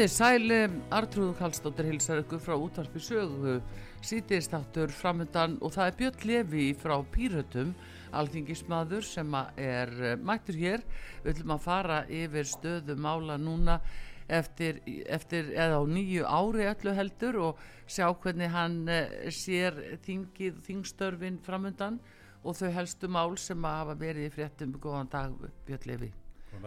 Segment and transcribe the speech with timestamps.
[0.00, 0.58] Þið sæli,
[0.96, 3.58] Artrúðu Kallstóttir hilsar ykkur frá útvarpi sögu,
[4.00, 7.74] sítiðstáttur framöndan og það er Björn Levi frá Pírötum,
[8.16, 10.86] alþingismadur sem er eh, mættur hér.
[11.20, 13.76] Við ætlum að fara yfir stöðu mála núna
[14.24, 20.64] eftir, eftir eða á nýju ári öllu heldur og sjá hvernig hann eh, sér þingið,
[20.64, 22.00] þingstörfin framöndan
[22.40, 24.78] og þau helstu mál sem að hafa verið í fréttum.
[24.80, 26.14] Góðan dag Björn Levi.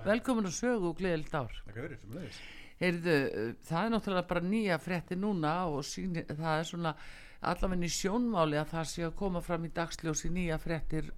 [0.06, 1.64] Velkomin að sögu og gleðild ár.
[1.64, 2.46] Takk fyrir, sem leiðis.
[2.84, 3.18] Heyrðu,
[3.64, 6.96] það er náttúrulega bara nýja frétti núna og síni, það er svona
[7.44, 11.12] allavegni sjónmáli að það sé að koma fram í dagsljósi nýja fréttir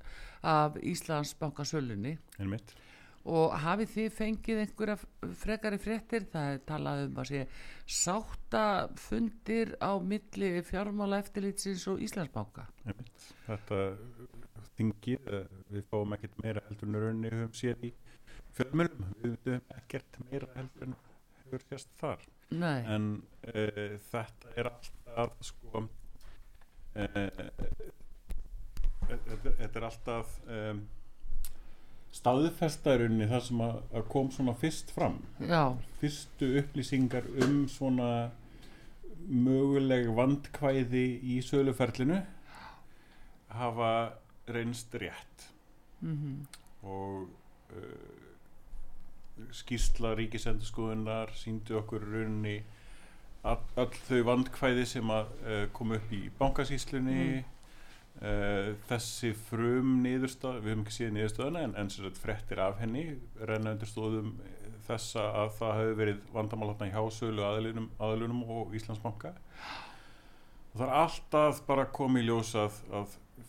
[0.45, 2.75] af Íslandsbankasölunni En mitt.
[3.25, 4.97] og hafið þið fengið einhverja
[5.41, 7.43] frekari fréttir það er talað um að sé
[8.01, 13.29] sáttafundir á milli fjármála eftirlitsins og Íslandsbanka En mitt.
[13.47, 13.81] Þetta
[14.75, 17.91] þingi, uh, við fáum ekkert meira heldur en raunni höfum séð í
[18.57, 19.11] fjölmjölum.
[19.21, 20.95] Við veitum ekkert meira heldur en
[21.63, 22.25] sérst þar.
[22.55, 23.07] Nei, En
[23.49, 25.85] uh, þetta er alltaf, sko,
[26.95, 27.15] uh,
[29.07, 30.83] þetta þetta er alltaf um,
[32.15, 35.19] staðfestarunni það sem að, að kom svona fyrst fram.
[35.39, 38.09] já, fyrstu upplýsingar um svona
[39.25, 42.21] möguleg vandkvæði í söluferlinu
[43.55, 43.91] hafa
[44.51, 45.47] reynst rétt
[46.03, 46.43] mhm,
[46.85, 47.25] og
[47.73, 48.14] uh,
[49.55, 52.55] skýrsla ríkisendurskoðunar síndu okkur í rauninni
[53.45, 60.73] all, þau vandkvæði sem að uh, koma upp í bankasýslunni uh, þessi frum niðurstöð, við
[60.73, 63.07] höfum ekki séð niðurstöðuna en, en sem sagt frettir af henni
[63.41, 64.35] renna undir stóðum
[64.85, 69.33] þessa að það hefur verið vandamálhatna hjá sölu aðlunum, og Íslandsbanka.
[70.71, 72.79] Og það er alltaf bara komið í ljós að,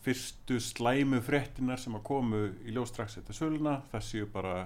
[0.07, 4.61] fyrstu slæmu frettinar sem að komu í ljós strax eftir söluna það séu bara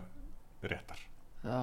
[0.61, 1.10] réttar
[1.45, 1.63] já,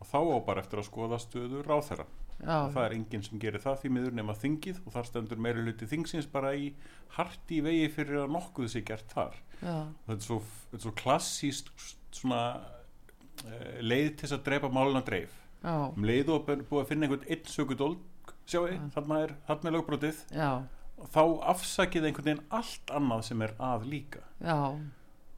[0.00, 2.06] og þá á bara eftir að skoða stöðu ráþæra
[2.40, 5.64] já, það er enginn sem gerir það því miður nema þingið og þar stendur meiri
[5.66, 6.72] hluti þingsins bara í
[7.16, 9.38] hart í vegi fyrir að nokkuð sé gert þar.
[9.60, 10.40] Þetta er svo,
[10.72, 11.72] er svo klassíst
[12.14, 15.34] svona uh, leið til að drepa máluna dreif.
[15.60, 18.80] Um leið og búið að finna einhvern einn sökudólk sjáu, Já.
[18.94, 20.62] þarna er, er
[21.00, 21.22] og þá
[21.54, 24.22] afsakið einhvern veginn allt annað sem er að líka.
[24.40, 24.56] Já,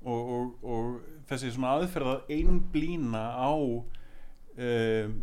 [0.04, 5.14] og, og, og þessi svona aðferð að einblína á um,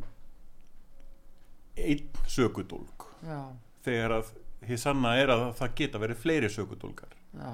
[1.80, 3.42] einn sökudólk já,
[3.86, 4.32] þegar að
[4.66, 7.52] því sanna er að það geta verið fleiri sökudólkar já,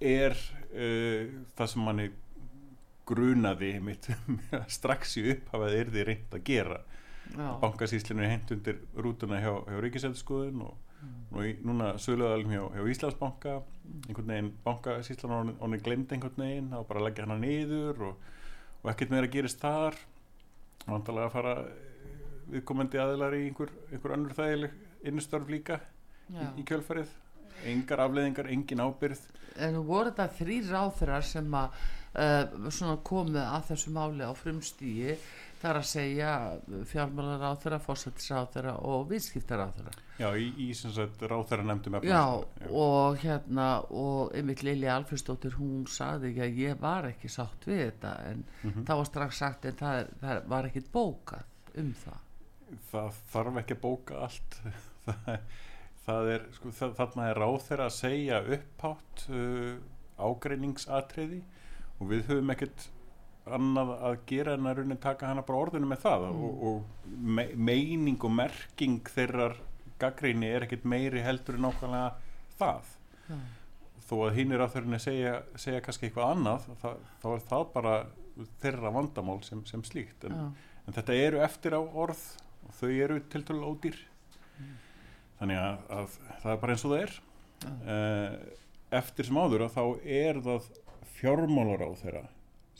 [0.00, 0.36] er
[0.72, 2.10] uh, það sem manni
[3.10, 4.08] grunaði mitt
[4.78, 6.80] strax í upphafað er því reynd að gera.
[7.30, 10.89] Er hent undir rútuna hjá, hjá Ríkisendskoðun og,
[11.30, 13.54] og í, núna söluðalum hjá, hjá Íslandsbanka
[14.08, 18.26] einhvern veginn bankasýslan hann, hann er glemd einhvern veginn þá bara leggja hana niður og,
[18.82, 19.96] og ekkert meira gerist þar.
[20.86, 22.04] Vantalega að fara eh,
[22.54, 24.78] viðkomandi aðilar í einhver, einhver önnur þægileg
[25.10, 25.80] innustörf líka
[26.30, 27.12] í, í kjölfarið
[27.66, 29.20] engar afleðingar, engin ábyrð
[29.60, 31.72] En voru þetta þrýr ráþurar sem að
[32.14, 35.16] uh, svona komu að þessu máli á frumstígi
[35.60, 36.28] þar að segja
[36.88, 39.90] fjármálar ráþura, fórsættisráþura og viðskiptaráþura.
[40.22, 42.22] já, í, í sem sagt ráþæra nefndum Já,
[42.70, 47.82] og hérna og einmitt Lilja Alfriðsdóttir hún saði ekki að ég var ekki sátt við
[47.90, 48.84] þetta en Mhm.
[48.88, 51.44] það var strax sagt en það, er, það var ekkit bókað
[51.76, 52.20] um það.
[52.92, 54.60] það þarf ekki að bóka allt
[55.04, 55.38] það,
[56.06, 59.74] það er sko, það, þarna er ráð þeirra að segja upphátt uh,
[60.20, 61.42] ágreiningsatriði
[62.00, 62.88] og við höfum ekkert
[63.50, 67.46] annað að gera en að raunin taka hana bara orðinu með það og, og me
[67.56, 69.56] meining og merking þeirrar
[70.00, 72.10] gaggrinni er ekkit meiri heldur en nákvæmlega
[72.60, 72.92] það
[73.30, 73.38] Já.
[74.06, 77.66] þó að hinn er að þeirrinni segja, segja kannski eitthvað annað það, þá er það
[77.74, 77.96] bara
[78.62, 80.78] þeirra vandamál sem, sem slíkt en, Já.
[80.86, 82.22] en þetta eru eftir á orð
[82.68, 83.98] og þau eru til tölu ódýr
[85.40, 87.16] þannig að, að það er bara eins og það er
[87.94, 88.36] uh,
[89.00, 89.84] eftir sem áður að þá
[90.18, 90.68] er það
[91.16, 92.26] fjármálar á þeirra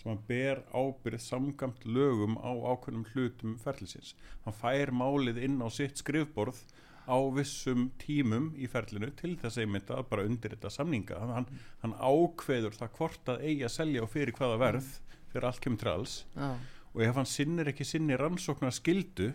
[0.00, 4.14] sem að ber ábyrð samgamt lögum á ákveðnum hlutum ferlisins.
[4.46, 6.62] Hann fær málið inn á sitt skrifborð
[7.04, 11.20] á vissum tímum í ferlinu til þess einmitt að bara undir þetta samninga.
[11.20, 14.90] Hann, hann, hann ákveður það hvort að eigi að selja og fyrir hvaða verð
[15.30, 16.50] fyrir allt kemur til alls Já.
[16.94, 19.30] og ef hann sinnir ekki sinni rannsóknar skildu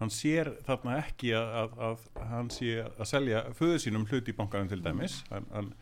[0.00, 4.36] hann sér þarna ekki að, að, að hann sé að selja föðu sínum hluti í
[4.36, 5.20] bankanum til dæmis.
[5.30, 5.72] Hann, hann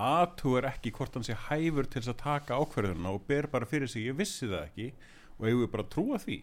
[0.00, 3.90] aðtúar ekki hvort hann sé hæfur til þess að taka ákverðuna og ber bara fyrir
[3.90, 4.88] sig, ég vissi það ekki
[5.36, 6.40] og við bara trúa því?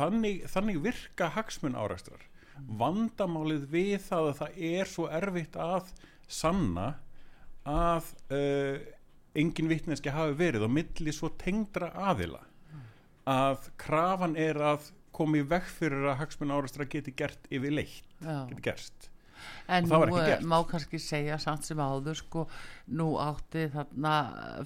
[0.00, 2.24] Þannig, þannig virka hagsmun árækstrar
[2.68, 5.90] vandamálið við það að það er svo erfitt að
[6.30, 6.86] sanna
[7.68, 8.78] að uh,
[9.38, 12.42] engin vitneski hafi verið á milli svo tengdra aðila.
[13.30, 14.88] Að krafan er að
[15.20, 19.10] koma í veg fyrir að hagsmun árækstrar geti gert yfir leitt, geti gerst.
[19.70, 22.42] En Og nú eh, má kannski segja samt sem áður sko,
[22.98, 24.14] nú átti þarna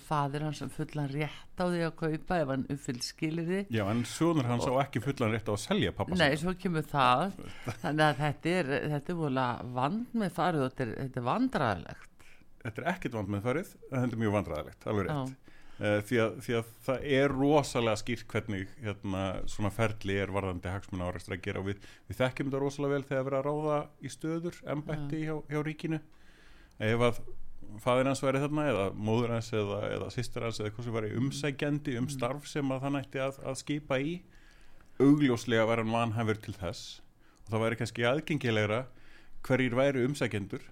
[0.03, 4.49] fadir hans fullan rétt á því að kaupa ef hann uppfyllt skilirði Já, en sonur
[4.49, 7.39] hans á ekki fullan rétt á að selja pappa Nei, svo kemur það.
[7.85, 9.47] Þannig að þetta er, þetta er vola
[9.79, 12.11] vand með farið og þetta er, þetta er vandræðilegt
[12.65, 15.33] Þetta er ekkit vand með farið, en þetta er mjög vandræðilegt, alveg rétt.
[15.35, 15.44] Já.
[15.75, 20.71] Uh, því, að, því að það er rosalega skýrt hvernig hérna, svona ferli er varðandi
[20.71, 21.63] hagsmun áreistra að gera.
[21.67, 25.35] Við, við þekkjum þetta rosalega vel þegar við erum að ráða í stöður, embætti hjá,
[25.51, 25.99] hjá ríkinu.
[26.79, 27.19] Ef að
[27.83, 31.13] faðir hans væri þarna eða móður hans eða, eða sýstir hans eða eitthvað sem væri
[31.19, 34.15] umsækjandi um starf sem að það nætti að, að skipa í
[35.03, 37.01] augljóslega væri hann vanhæfur til þess.
[37.45, 38.81] Og það væri kannski aðgengilegra
[39.45, 40.71] hverjir væri umsækjendur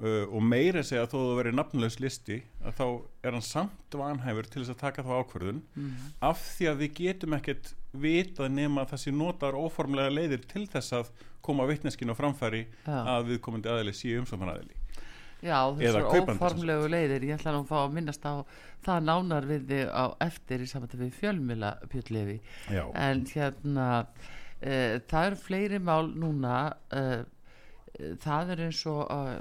[0.00, 2.86] uh, og meira segja þó að það veri nafnlaus listi að þá
[3.22, 5.62] er hann samt vanhæfur til þess að taka þá ákvörðun.
[5.76, 6.10] Mm.
[6.30, 10.96] af því að við getum ekkert vitað nema að þessi notar óformlega leiðir til þess
[10.96, 11.12] að
[11.42, 12.98] koma vitneskinu á framfæri Já.
[13.16, 14.78] að viðkomandi aðili síu umsóknar aðili
[15.42, 18.46] Já, þessar óformlegu leiðir ég ætla nú að fá að minnast á
[18.86, 22.36] það nánar við þig á eftir í samvætti við fjölmila Pjöldlefi
[22.70, 26.60] Já, en hérna uh, það eru fleiri mál núna
[26.94, 27.24] uh,
[28.22, 29.40] það er eins og uh,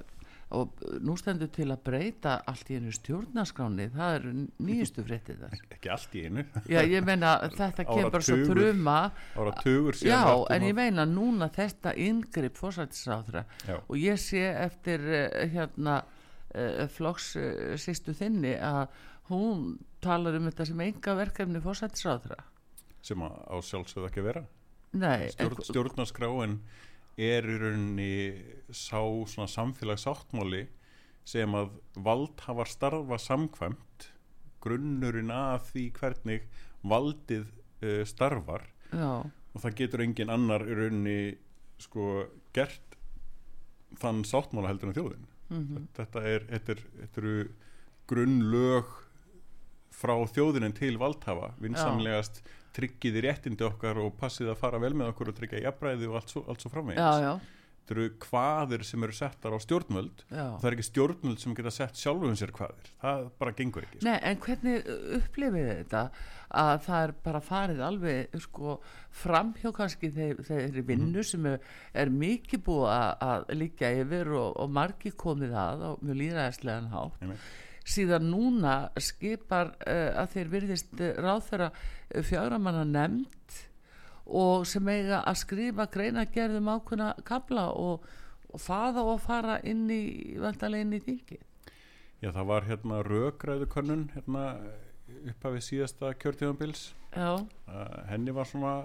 [0.52, 4.34] og nú stendur til að breyta allt í einu stjórnaskráni það eru
[4.68, 5.62] nýjustu fréttið þar.
[5.78, 6.46] Ekki allt í einu.
[6.72, 8.98] Já ég meina þetta kemur bara svo fruma
[9.38, 10.22] ára tugur já
[10.56, 13.78] en ég meina núna þetta yngripp fórsættisráðra Já.
[13.80, 18.88] og ég sé eftir uh, hérna uh, flokks uh, sístu þinni að
[19.32, 22.42] hún talar um þetta sem enga verkefni fórsættisráðra
[23.02, 24.44] sem á sjálfsögðu ekki vera.
[24.92, 26.58] Nei, Stjórn, stjórnarskráin
[27.18, 28.14] er í rauninni
[28.72, 30.66] sá svona samfélagsáttmáli
[31.28, 34.08] sem að valdhafar starfa samkvæmt
[34.62, 36.48] grunnurinn að því hvernig
[36.82, 37.48] valdið
[37.84, 38.66] uh, starfar.
[38.92, 41.20] Já, og það getur engin annar í rauninni
[41.82, 42.26] sko
[42.56, 42.98] gert
[44.00, 45.28] þann sáttmála heldur en þjóðin.
[45.52, 47.38] Mm þetta er, þetta er, þetta eru
[48.08, 48.92] grunnlög
[49.92, 51.54] frá þjóðinin til valdhafa.
[51.60, 52.42] Vinsamlegast
[52.76, 56.36] tryggiði réttindi okkar og passið að fara vel með okkur og tryggja jafnræði og allt
[56.36, 57.02] svo, allt svo framvegis.
[57.02, 61.56] Já, já, þetta eru hvaðir sem eru settar á stjórnvöld það er ekki stjórnvöld sem
[61.58, 64.06] geta sett sjálfum sér hvaðir það bara gengur ekki sko.
[64.08, 66.04] Nei, en hvernig upplifið þið þetta?
[66.62, 68.78] Að það er bara farið alveg sko
[69.22, 71.60] framhjá kannski þeir, þeirri vinnu sem er,
[71.96, 76.92] er mikið búið að, að líka yfir og, og margir komið að og mjög líðræðislegan
[76.92, 77.28] hátt.
[77.88, 83.60] Síðan núna skipar uh, að þeir virðist uh, ráðfæra uh, fjögramanna nefnd
[84.32, 88.06] og sem eiga að skrifa greinagerðum ákveðna kabla og,
[88.52, 90.04] og faða og fara inn í
[90.40, 91.40] vantarlega inn í þingi
[92.22, 94.46] Já, það var hérna rökræðukönnun hérna
[95.32, 97.42] upphafið síðasta kjörtíðanbils uh,
[98.12, 98.76] henni var svona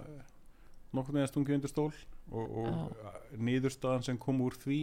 [0.97, 1.93] nokkur með stungi undir stól
[2.33, 4.81] og, og niðurstaðan sem kom úr því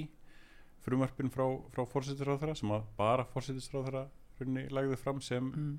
[0.83, 4.07] frumvarpin frá, frá fórsetisráðara sem að bara fórsetisráðara
[4.39, 5.73] runni lagði fram sem mm.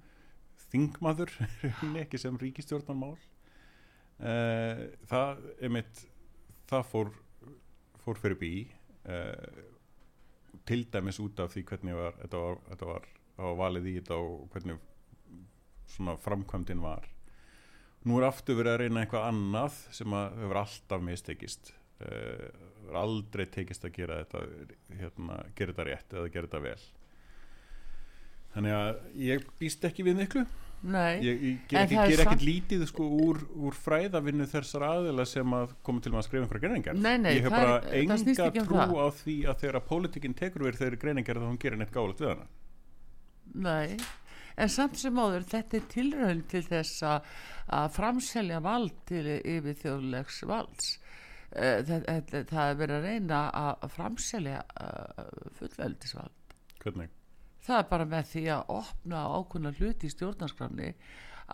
[0.71, 1.35] þingmaður
[1.81, 6.05] runni ekki sem ríkistjórnarmál uh, það einmitt
[6.71, 7.13] það fór,
[8.05, 8.55] fór fyrir bí
[9.11, 9.63] uh,
[10.65, 14.21] til dæmis út af því hvernig var, þetta var, þetta var, var valið í þetta
[14.25, 14.79] og hvernig
[15.95, 17.05] svona framkvæmdin var.
[18.05, 23.47] Nú er aftur verið að reyna eitthvað annað sem að hefur alltaf mistekist uh, aldrei
[23.47, 24.43] tekist að gera þetta
[25.01, 26.83] hérna, gera þetta rétt eða gera þetta vel.
[28.55, 30.45] Þannig að ég býst ekki við miklu.
[30.85, 35.55] Nei, ég, ég ger er ekkert samt- lítið sko úr, úr fræðavinnu þessar aðila sem
[35.57, 38.67] að koma til að skrifa einhverja greiningar Nei, nei, ég hef bara er- enga um
[38.69, 38.93] trú það.
[39.01, 42.21] á því að þegar að pólitikinn tekur verið þeirri greiningar þá hún gerir neitt gálega
[42.21, 42.47] við hana.
[43.55, 43.97] Nei.
[44.61, 50.43] En samt sem áður þetta er tilraun til þess að framselja vald til yfir þjóðlegs
[50.47, 50.99] valds
[51.55, 52.09] það,
[52.51, 56.57] það, er verið að reyna að framselja uh, fullveldisvald.
[56.83, 57.13] Hvernig?
[57.65, 60.91] Það er bara með því að opna ákveðna hluti í stjórnarskranni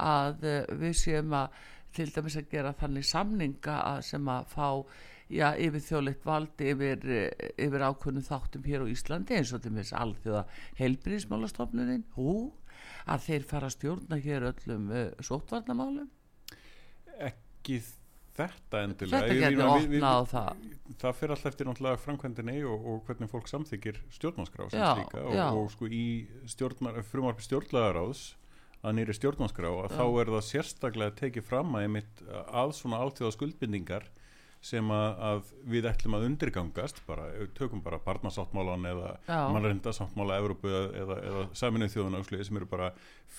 [0.00, 1.60] að uh, við séum að
[1.94, 4.66] til dæmis að gera þannig samninga að sem að fá
[5.30, 9.74] já, yfir þjóðleitt vald yfir, eh, yfir ákveðnum þáttum hér á Íslandi eins og til
[9.74, 10.44] þess alþjóða
[10.78, 12.34] heilbríðismálastofnunin hú,
[13.10, 16.10] að þeir fara að stjórna hér öllum uh, sótvarnamálum
[17.20, 17.80] ekki
[18.40, 20.66] þetta endilega þetta getur opnað á það
[21.00, 25.34] það fyrir alltaf eftir náttúrulega framkvæmdinni og, og hvernig fólk samþykir stjórnarskrá sem slíka og,
[25.38, 25.46] já.
[25.54, 26.04] og sko í
[26.50, 28.24] stjórnar, frumarfi stjórnlagaráðs
[28.80, 29.98] að nýri stjórnarskrá að Já.
[29.98, 34.08] þá er það sérstaklega tekið fram að, einmitt, að svona alþjóða skuldbindingar
[34.64, 39.40] sem að, að við ætlum að undirgangast bara, tökum bara barnasáttmálan eða Já.
[39.54, 42.90] mannreindasáttmála Evrópu eða, eða, eða saminuð þjóðuna sem eru bara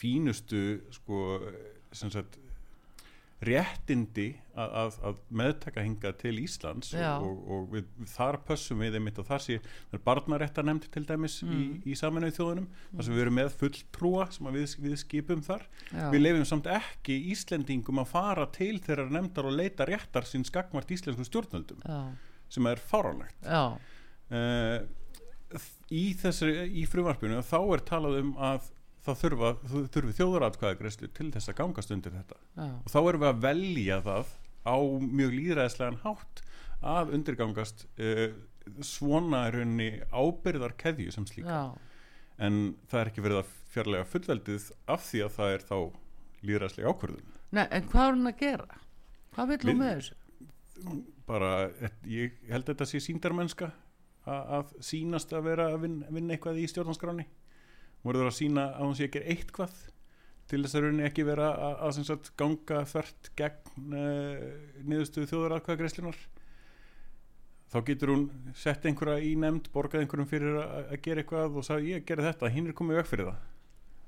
[0.02, 1.26] fínustu sko,
[1.94, 2.40] sem sagt
[3.42, 7.16] réttindi að, að, að meðtaka hinga til Íslands Já.
[7.18, 9.56] og, og við, þar pössum við einmitt að þar sé
[10.06, 11.72] barnarétta nefnd til dæmis í, Mm.
[11.90, 16.06] í saminuð þjóðunum þar sem við erum með fulltrúa sem við, við skipum þar Já.
[16.14, 20.92] við leifum samt ekki Íslendingum að fara til þeirra nefndar og leita réttar sín skagmart
[20.94, 22.02] íslensku stjórnvöldum já,
[22.52, 23.64] sem er fáránlegt já,
[24.32, 24.78] uh,
[25.92, 28.70] í þessari í frumarpinu þá er talað um að
[29.06, 29.52] það þurfa,
[29.96, 34.00] þurfi þjóðaratkvæðagreyslu til þess að gangast undir þetta já, og þá erum við að velja
[34.08, 36.44] það á mjög líðræðislegan hátt
[36.92, 38.28] að undirgangast uh,
[38.86, 41.64] svona í rauninni ábyrðar keðju sem slíka já.
[42.46, 45.78] en það er ekki verið að fjarlæga fullveldið af því að það er þá
[46.42, 48.82] líðræðislega ákvörðun Nei, en hvað er hún að gera?
[49.36, 50.18] Hvað vil hún með þessu?
[51.28, 51.50] bara,
[52.10, 53.70] ég held að þetta sé síndarmennska
[54.26, 57.28] að, að sínast að vera að vinna, vinna eitthvað í stjórnarskráni
[58.02, 59.80] hún verður að sína að hún sé ekki eitthvað
[60.52, 64.46] til þess að rauninni ekki vera að, að sagt, ganga þvert gegn uh,
[64.84, 66.20] niðurstöðu þjóðaratkvæðagreislunar
[67.72, 68.26] þá getur hún
[68.58, 72.28] sett einhverja í nefnd, borgað einhverjum fyrir að, að gera eitthvað og sagði ég gerði
[72.28, 73.46] þetta, hinn er komið veg fyrir það.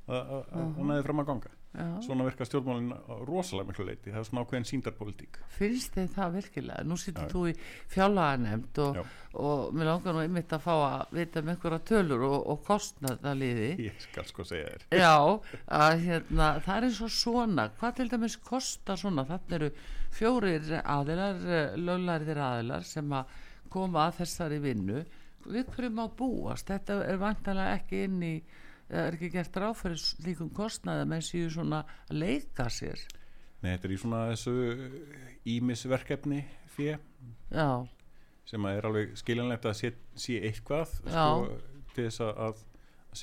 [0.03, 2.01] Að, að, að, að næði fram að ganga Já.
[2.05, 6.35] svona virka stjórnmálin á rosalega miklu leiti það er svona ákveðin síndarpolitík finnst þið það
[6.37, 6.83] virkilega?
[6.85, 7.53] Nú sittur þú í
[7.89, 8.99] fjárlaganemnd og,
[9.41, 13.71] og mér langar nú einmitt að fá að vita um einhverja tölur og, og kostnaðaliði
[13.87, 14.85] ég skal sko segja þér.
[15.01, 15.15] Já,
[15.79, 19.71] að hérna það er eins og svona, hvað til dæmis kostar svona, þarna eru
[20.13, 21.41] fjórir aðilar,
[21.79, 23.39] löglæriðir aðilar sem að
[23.73, 25.01] koma að þessari vinnu.
[25.49, 26.69] Við hverju má búast?
[26.69, 28.35] Þetta er vantanlega ekki inn í
[29.01, 32.99] er ekki gert ráð fyrir slíkum kostnaði menn séu svona að leika sér?
[33.63, 34.53] Nei, þetta er í svona þessu
[35.53, 36.41] ímisverkefni
[36.73, 36.97] fjö
[37.53, 37.69] já,
[38.49, 41.47] sem að er alveg skiljanlegt að sé, sé eitthvað sko,
[41.93, 42.63] til þess að, að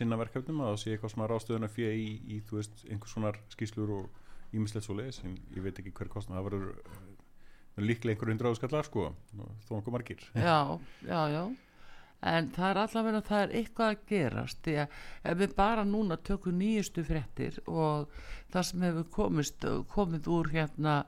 [0.01, 4.55] sinna verkefnum að sé eitthvað svona rástöðuna fjö í, í veist, einhvers sonar skýslur og
[4.57, 7.01] ímislegt svo leiðis ég veit ekki hver kostnað það verður uh,
[7.81, 9.11] líklega einhver hundra áskallar sko
[9.67, 10.25] þó einhver margir.
[10.35, 11.43] Já, já, já
[12.27, 15.01] en það er allavega það er eitthvað að gerast því að
[15.33, 18.13] ef við bara núna tökum nýjustu fréttir og
[18.53, 21.01] það sem hefur komist, komið úr hérna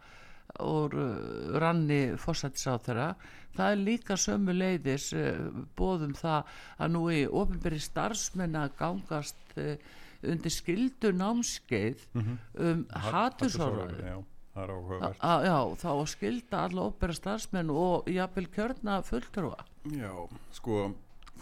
[0.60, 3.12] úr uh, ranni fósættisáþara
[3.56, 9.56] það er líka sömu leiðis uh, bóðum það að nú í ofinberi starfsmenn að gangast
[9.56, 9.76] uh,
[10.22, 14.16] undir skildu námskeið um hatursorðar Já,
[14.52, 15.22] það er áhugavert.
[15.46, 19.64] Já, þá að skilda alla ofinberi starfsmenn og jafnvel kjörna fulltrúa.
[19.96, 20.12] Já,
[20.54, 20.84] sko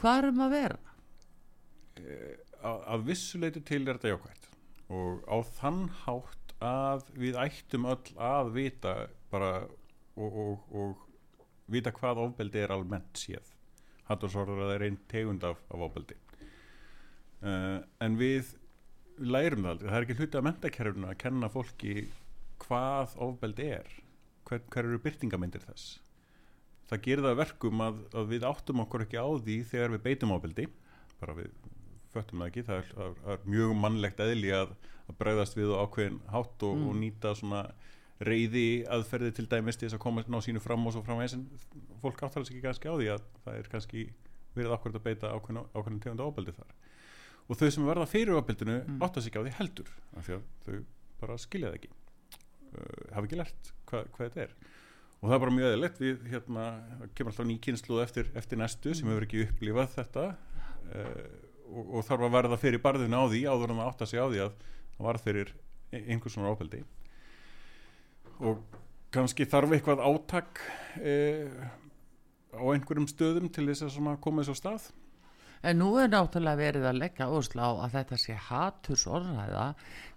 [0.00, 0.78] hvað erum að vera?
[2.00, 4.48] að, að vissuleiti til er þetta jákvæmt
[4.90, 8.94] og á þann hátt að við ættum öll að vita
[9.30, 9.52] bara
[10.18, 11.04] og, og, og
[11.70, 13.52] vita hvað ofbeldi er almennt séð.
[14.10, 16.16] Hattursvarður að það er einn tegund af, af ofbeldi.
[17.40, 18.50] Uh, en við
[19.22, 21.94] lærum það aldrei, það er ekki hluti af mentakerfinu að kenna fólki
[22.64, 23.90] hvað ofbeldi er.
[24.48, 25.98] Hver, hver eru byrtingamindir þess?
[26.90, 30.02] Það gerir það að verkum að, að við áttum okkur ekki á því þegar við
[30.08, 30.66] beitum ofbeldi.
[31.20, 31.52] Bara við
[32.10, 34.72] föttum það ekki, það er, er, er mjög mannlegt eðli að,
[35.06, 37.62] að bregðast við á ákveðin hátt og, og nýta svona
[38.26, 41.36] reyði aðferði til dæmis til þess að koma ná sínu fram og svo framvegis.
[41.38, 41.46] En
[42.02, 44.04] fólk áttar þess ekki kannski á því að það er kannski
[44.56, 46.74] verið ákveðin að beita ákveðin, ákveðin tegunda ábeldi þar.
[47.46, 48.98] Og þau sem verða fyrir ábeldinu mm.
[49.06, 50.76] áttar sig ekki á því heldur af því að þau
[51.22, 51.94] bara skilja það ekki
[53.14, 54.54] hafa ekki lært hva, hvað þetta er.
[55.20, 56.00] Og það er bara mjög eðlilegt.
[56.00, 56.66] Við hérna,
[57.16, 61.26] kemur alltaf ný kynslu eftir, eftir næstu sem hefur ekki upplifað þetta uh,
[61.70, 64.26] og, og þarf að verða fyrir barðinu á því áður en það átta sig á
[64.30, 64.54] því að
[64.94, 65.52] það var fyrir
[65.90, 66.80] e- einhvers svona ofbeldi.
[68.40, 68.64] Og
[69.12, 70.64] kannski þarf eitthvað átak
[71.02, 71.68] uh,
[72.56, 74.90] á einhverjum stöðum til þess að koma þessu á stað
[75.60, 79.66] En nú er náttúrulega verið að leggja ósla á að þetta sé haturs orðræða.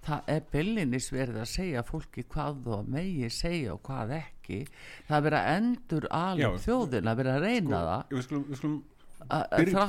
[0.05, 4.61] Það er byllinis verið að segja fólki hvað þú megi segja og hvað ekki.
[5.09, 8.05] Það er verið að endur alveg þjóðin að verið að reyna það.
[8.13, 8.81] við skulum, við skulum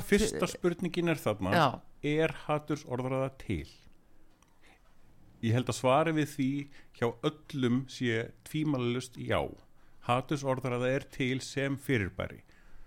[0.08, 1.66] fyrsta spurningin er þarna Já.
[2.02, 3.66] er haturs orðræða til
[5.44, 6.50] ég held að svari við því
[6.96, 9.42] hjá öllum sé tvímalust já
[10.06, 12.43] haturs orðræða er til sem fyrirbæri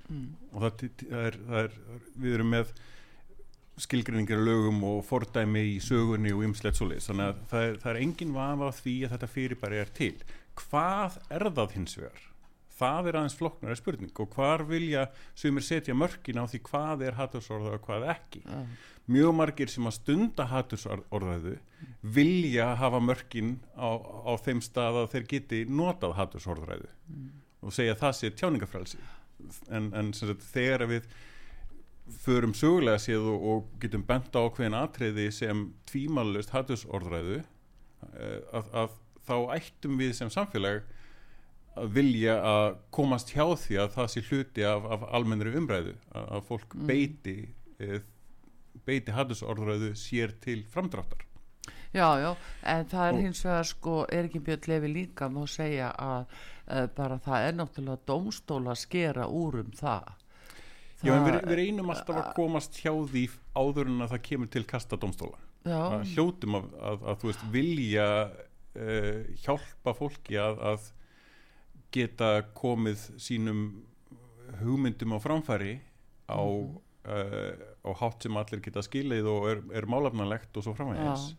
[0.08, 0.28] Mm.
[0.54, 1.74] og það, það, er, það er
[2.16, 2.72] við erum með
[3.78, 7.10] skilgreiningar í lögum og fordæmi í sögunni og ymslegt svoleiðis.
[7.12, 10.16] Þannig að það er, það er engin vafa á því að þetta fyrirbæri er til.
[10.58, 12.24] Hvað er það hins vegar?
[12.78, 14.14] Það er aðeins flokknara spurning.
[14.22, 18.44] Og hvar vilja sumir setja mörkin á því hvað er hatursorða og hvað ekki?
[18.46, 18.62] Já.
[19.08, 21.54] mjög margir sem að stunda hatursorðræðu
[22.02, 26.90] vilja hafa mörkin á, á þeim stað að þeir geti notað hatursorðræðu
[27.64, 29.00] og segja að það sé tjáningafrælsi
[29.70, 31.08] en, en sagt, þegar við
[32.24, 38.70] förum sögulega séð og, og getum bent á ákveðin atriði sem tvímælust hatursorðræðu eh, að,
[38.84, 38.94] að
[39.28, 40.86] þá ættum við sem samfélag
[41.78, 46.30] að vilja að komast hjá því að það sé hluti af, af almennri umræðu að,
[46.38, 47.36] að fólk beiti
[47.78, 48.00] e,
[48.88, 51.22] beiti hattusorðræðu sér til framdráttar.
[51.94, 52.32] Já, já,
[52.68, 56.40] en það er Og- hins vegar sko, er ekki Björn Lefi líka má segja að
[56.98, 60.10] bara það er náttúrulega dómstóla að skera úr um það.
[61.06, 64.52] Já, en við, við reynum alltaf að komast hjá því áður en að það kemur
[64.54, 70.88] til kasta að hljótum að, að, að þú veist vilja uh, hjálpa fólki að, að
[71.94, 73.62] geta komið sínum
[74.62, 75.78] hugmyndum á framfæri
[76.28, 76.42] á,
[77.08, 81.34] uh, á hátt sem allir geta skilið og er, er málefnalegt og svo framvegis.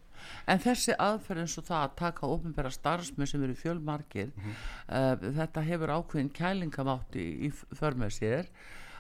[0.51, 4.57] En þessi aðferð eins og það að taka ofinbæra starfsmenn sem eru fjölmarkir Mhm.
[4.89, 8.49] uh, þetta hefur ákveðin kælingamátt í, í för með sér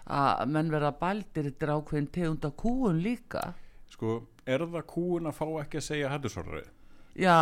[0.08, 3.54] að menn verða bældir þetta er ákveðin tegunda kúun líka
[3.90, 6.68] sko, er það kúun að fá ekki að segja hættusorðrið?
[7.18, 7.36] Já,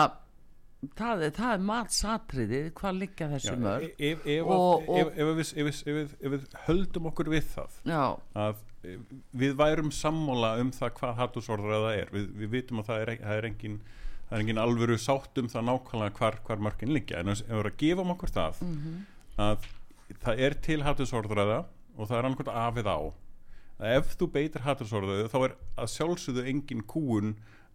[0.96, 5.66] það er, það er matsatriði hvað liggja þessi mörg ef, ef, Og- ef, ef, ef,
[5.68, 8.02] við, ef, við, höldum okkur við það Já,
[8.34, 8.64] að eh,
[9.36, 12.12] við værum sammála um það hvað hattusorðræða er.
[12.14, 13.78] Við, við vitum að það er, það er engin
[14.26, 17.20] það er engin alvöru sátt um það nákvæmlega hvar, hvar mörkin liggja.
[17.22, 18.64] En ef við erum að gefa um okkur það
[19.46, 19.68] að
[20.22, 21.60] það er til hattusorðræða
[21.96, 23.02] og það er annað af eða á
[23.76, 27.34] að ef þú beitir hattusorðræðu þá er að sjálfsögðu engin kúun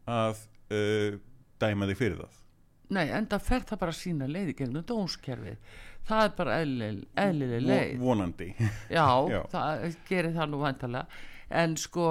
[0.09, 0.39] að
[0.73, 1.17] uh,
[1.61, 2.37] dæma þig fyrir það.
[2.91, 5.77] Nei, enda fer það bara sína leiði gegnum dómskerfið
[6.09, 8.49] það er bara eðlileg, leið Vo- vonandi.
[8.89, 9.41] Já, Já.
[9.53, 11.07] það gerir það nú vantarlega
[11.61, 12.05] en sko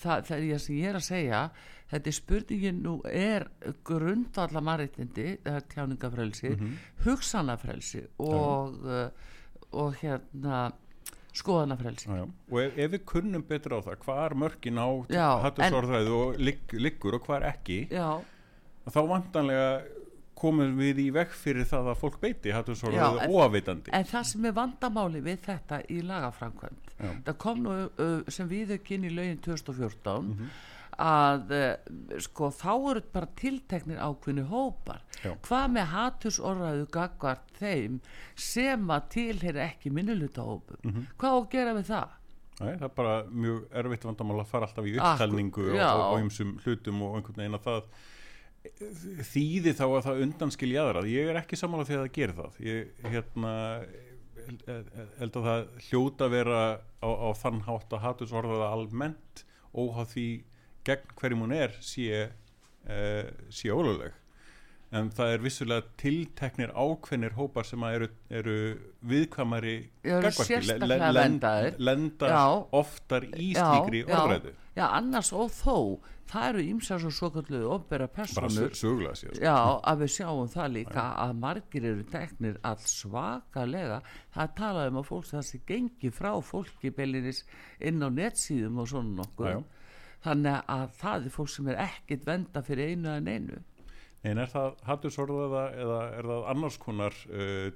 [0.00, 1.42] það, það er sem ég er að segja
[1.90, 3.48] þetta er spurningin nú er
[3.84, 6.76] grundvalla marittindi það er tjáningafrelsi, Mhm.
[7.04, 9.08] hugsanafrelsi og, uh,
[9.72, 10.70] og hérna
[11.34, 12.08] skoðanafrelsi.
[12.50, 16.72] Og ef, ef við kunnum betur á það hvar mörkin á Já, hattusorðræðu og ligg,
[16.74, 18.18] liggur og hvar ekki Já,
[18.90, 19.68] þá vantanlega
[20.40, 24.24] komum við í veg fyrir það að fólk beiti hattusorðræðu Já, en- óafvitandi en það
[24.32, 27.10] sem er vandamáli við þetta í lagaframkvæmt Já.
[27.28, 30.52] það kom nú uh, sem við ekki inn í lögin 2014 Mhm.
[31.00, 35.32] að uh, sko þá eru bara tilteknir ákveðni hópar Já.
[35.46, 38.00] hvað með hatursorðræðu gagvart þeim
[38.36, 41.06] sem að tilheyri ekki minnuluta hópum Mhm.
[41.16, 42.08] hvað á að gera við það?
[42.60, 46.18] Nei, það er bara mjög erfitt vandamál að fara alltaf í upptalningu og, og, og
[46.20, 47.82] ymsum hlutum og einhvern veginn að það
[48.60, 52.58] þýði þá að það undanskil jáðra ég er ekki sammála því að það gerir það.
[52.66, 53.52] Ég hérna
[55.20, 56.60] held- að það hljóta að vera
[57.00, 60.26] á, á þann hátt að hatursorðaða almennt óháð því
[60.88, 62.30] gegn hverjum hún er sé,
[62.88, 64.12] uh, sé ólögleg.
[64.92, 68.56] En það er vissulega tilteknir ákveðnir hópar sem eru, eru
[69.06, 71.76] viðkvæmari Eru sérstaklega lend- verndaðir.
[71.78, 72.30] lenda
[72.74, 75.76] oftar í slíkri orðræðu já, annars og þó
[76.30, 79.32] það eru ímsar svo svo kalluðu ofbera personur sko.
[79.42, 79.56] Já,
[79.90, 84.00] að við sjáum það líka að margir eru teknir all svakalega.
[84.34, 87.42] Það er talað um að fólk það sé gengi frá fólki beilinnis
[87.82, 89.52] inn á netsíðum og svona nokkuð.
[89.58, 89.60] Já.
[90.20, 93.60] þannig að það er fólk sem er ekkit venda fyrir einu en einu.
[94.28, 97.70] En er það hattursorðaða eða er það annars konar uh,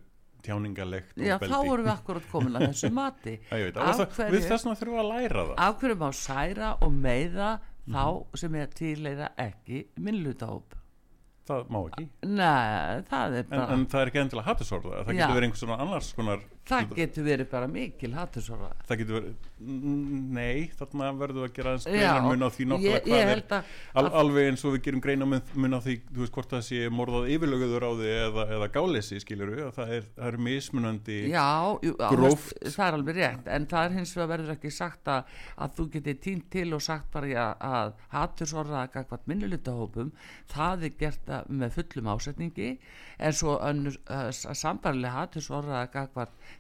[0.47, 3.35] tjáningalegt Já, þá erum við akkurat komin að þessu mati.
[3.51, 5.55] Ég veit, Af það, hverju- við þess vegna þurfum að læra það.
[5.67, 7.51] af hverju má særa og meiða
[7.85, 8.05] þá
[8.41, 10.77] sem er tilæra ekki minnlutahóp
[11.45, 12.05] það má ekki.
[12.25, 15.19] Nei, það er en, bara en það er ekki endilega hattursorðaða það Já.
[15.25, 19.35] getur verið einhvers svona annars konar það getur verið bara mikil hattusóra það getur verið
[19.65, 24.05] nei, þarna verður við að gera greina mun á því náttúrulega hvað er að, al,
[24.05, 26.81] að alveg eins og við gerum greina mun, á því þú veist hvort það sé
[26.93, 31.47] morðað yfirlöguður á því eða, eða gáleysi skilur við það er, það er mismunandi Já,
[31.85, 32.53] jú, á, Gróft.
[32.61, 35.33] það það er alveg rétt en það er hins vegar verður ekki sagt að,
[35.65, 40.13] að þú getur tínt til og sagt bara að hattursorða gagvart minnulutahópum
[40.53, 42.71] það er gert að- með fullum ásetningi
[43.25, 44.31] en svo önnur, uh,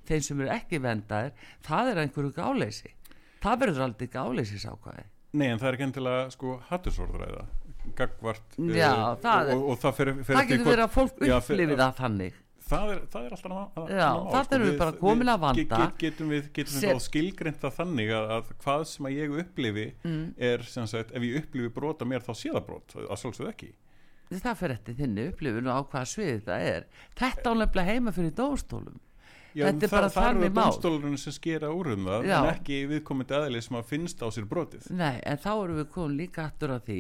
[0.09, 2.95] þeim sem eru ekki vendaðir það er einhverju gáleysi
[3.45, 7.45] það verður aldrei gáleysi sákvæði nei en það er ekki endilega sko hattusorðræða
[7.99, 11.81] gagvart Já, eh, það og, og það fer, fer það getur verið að fólk upplifið
[11.83, 14.57] það þannig það er, það er alltaf annað Já, mál, þarna sko.
[14.57, 15.63] erum við bara komin að vanda.
[15.63, 19.17] get, get, getum við, getum við þá skilgreint það þannig að, að hvað sem að
[19.19, 20.23] ég upplifi mm.
[20.51, 23.73] er sem sagt, ef ég upplifi brota mér þá sé það brot, að sjálfsögðu ekki
[24.35, 26.87] það fer eftir þinni upplifun og á hvaða svið það er
[27.21, 28.97] þetta á nefnilega heima fyrir dóstólum
[29.55, 30.65] Já, Þetta er það, bara það þannig eru mál.
[30.65, 32.39] domstólurinn sem skera úr um það Já.
[32.41, 34.89] en ekki viðkomandi aðli sem að finnst á sér brotið.
[34.91, 36.99] Nei, en þá erum við komin líka aftur að því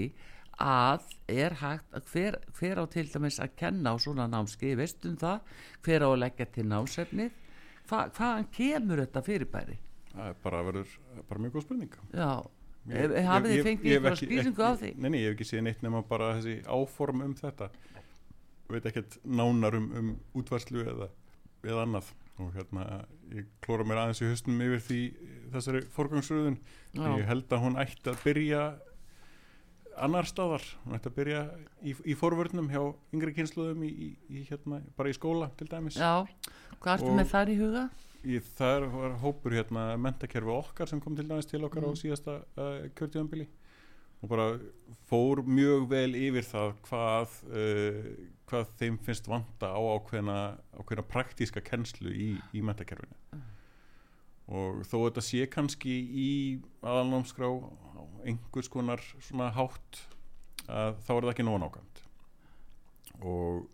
[0.63, 1.01] að
[1.35, 5.41] er hægt að hver, hver á til dæmis að kenna á svona námski, veistum það.
[5.83, 7.33] Hver á að leggja til námsefnið?
[7.91, 9.79] Hva, hvaðan kemur þetta fyrirbæri?
[10.15, 10.93] Það er bara verður
[11.29, 11.97] bara mjög góð spurning.
[12.15, 12.31] Já,
[12.87, 14.93] hafið þið fengið skýringu ekki- á því?
[15.03, 17.69] Nei, nei, ég hef ekki séð neitt nema bara þessi áform um þetta.
[18.71, 21.09] Veit ekkert nánar um, um útvarslu eða,
[21.67, 22.85] eða annað og hérna,
[23.35, 25.01] ég klóra mér aðeins í höstum yfir því
[25.55, 26.57] þessari forgangsröðun.
[26.99, 28.63] Ég held að hún ætti að byrja
[30.03, 30.65] annar staðar.
[30.85, 31.43] Hún ætti að byrja
[31.87, 32.81] í, í forvörnum hjá
[33.15, 34.09] yngri kynsluðum í, í,
[34.41, 35.99] í hérna, bara í skóla til dæmis.
[36.01, 36.25] Já,
[36.83, 37.85] hvað ertu með þar í huga?
[38.25, 42.01] Í, það var hópur hérna mentakerfi okkar sem kom til dæmis til okkar á Mm.
[42.01, 43.47] síðasta uh, kjörtíðanbili
[44.25, 44.47] og bara
[45.11, 48.07] fór mjög vel yfir það hvað, uh,
[48.49, 50.39] hvað þeim finnst vanta á ákveðna,
[50.81, 53.43] ákveðna praktíska kennslu í, í mentakerfinu
[54.55, 55.93] og þó þetta sé kannski
[56.25, 56.31] í
[56.85, 60.03] aðalnámskrá á einhvers konar svona hátt
[60.69, 62.03] að þá er það ekki nóg nákvæmt
[63.25, 63.65] og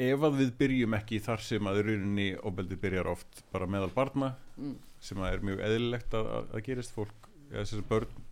[0.00, 4.34] ef að við byrjum ekki þar sem að rauninni ofbeldi byrjar oft bara meðal barna
[4.60, 4.74] Mm.
[5.00, 7.19] sem að er mjög eðlilegt að, að gerist fólk,
[7.50, 8.26] eða þessar börn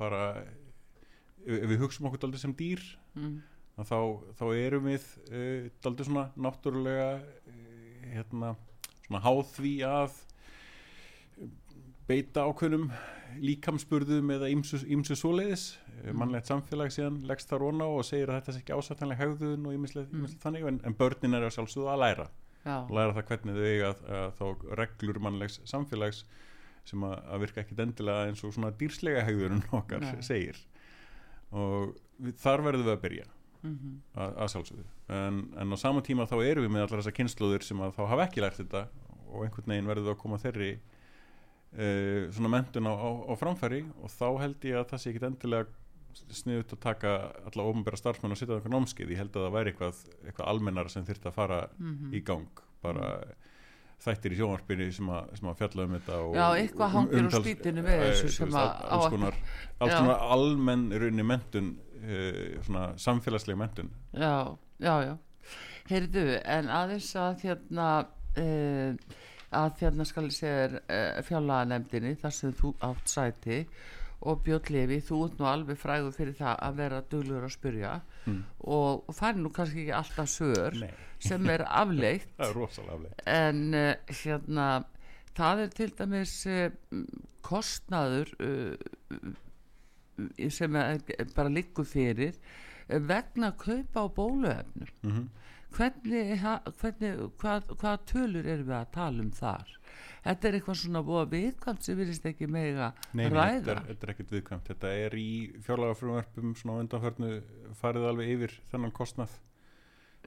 [0.00, 3.40] bara ef, við hugsaum okkur daldið sem dýr Mm.
[3.82, 3.96] þá,
[4.38, 8.52] þá erum við uh, daldið svona náttúrulega uh, hérna,
[9.06, 10.18] svona háð því að
[12.10, 12.84] beita ákveðnum
[13.42, 15.64] líkamspurðum eða ýmsu svoleiðis
[16.04, 16.14] mm.
[16.18, 19.76] mannlegt samfélag síðan leggst þar onna og segir að þetta sé ekki ásættanlega hegðun og
[19.76, 20.30] ýmislegt Mm.
[20.42, 22.28] þannig en, en börnin er að sjálfsögðu að læra
[22.64, 24.46] já, læra það hvernig þau eiga að, að þá
[24.82, 26.24] reglur mannlegs samfélags
[26.88, 30.22] sem að, að virka ekkit endilega eins og svona dýrslega hegðunum okkar Nei.
[30.24, 30.56] segir.
[31.52, 33.26] Og við, þar verðum við að byrja
[33.66, 34.84] mm að, að sjálfsögðu.
[35.12, 38.02] En, en á sama tíma þá erum við með allar þessar kynnslóðir sem að þá
[38.14, 38.84] hafa ekki lært þetta
[39.30, 43.82] og einhvern veginn verðum við að koma þeirri uh, svona mentun á, á, á framfæri
[44.00, 45.76] og þá held ég að það sé ekkit endilega
[46.34, 47.10] sniðut að taka
[47.46, 50.48] alla ofnbæra starfsmenn og setja það einhver námskeið, ég held að það væri eitthvað, eitthvað
[50.50, 52.08] almennar sem þyrfti að fara Mhm.
[52.18, 53.10] í gang bara
[54.00, 57.20] þættir í sjónvarpinu sem að, sem að fjalla um þetta og, Já, eitthvað hangir á
[57.22, 59.40] umtals- spýtunni við eh, þessu sem að alls konar,
[59.78, 64.34] alls konar almenn raunni mentun uh, svona samfélagsleg mentun já,
[64.80, 65.14] já, já.
[65.90, 67.88] Heyrðu, en aðeins að hérna
[68.38, 69.16] uh,
[69.60, 73.64] að hérna skal ég segja uh, fjárlaganemdini þar sem þú átt sæti
[74.22, 78.00] og Björn Levi, þú ert nú alveg frægur fyrir það að vera duglegur að spyrja
[78.26, 78.42] Mm.
[78.68, 82.26] og, og fær nú kannski ekki alltaf sör Nei, sem er afleitt.
[82.36, 84.66] Það er rosalega afleið en uh, hérna
[85.34, 86.70] það er til dæmis uh,
[87.42, 88.76] kostnaður uh,
[90.52, 91.00] sem er,
[91.36, 92.36] bara liggur fyrir
[92.90, 94.88] vegna kaupa á bóluefnum.
[95.02, 95.26] Mm -hmm.
[95.76, 99.68] hvernig, ha- hvernig hvað, hvað tölur erum við að tala um þar
[100.24, 103.52] þetta er eitthvað svona búa viðkvæmt sem virðist ekki mega Nei, nei, ræða.
[103.60, 104.72] þetta er, þetta er ekkert viðkvæmt.
[104.72, 105.28] Þetta er í
[105.66, 107.30] fjárlagafrumverfum svona á undanförnu
[107.80, 109.38] farið alveg yfir þennan kostnað.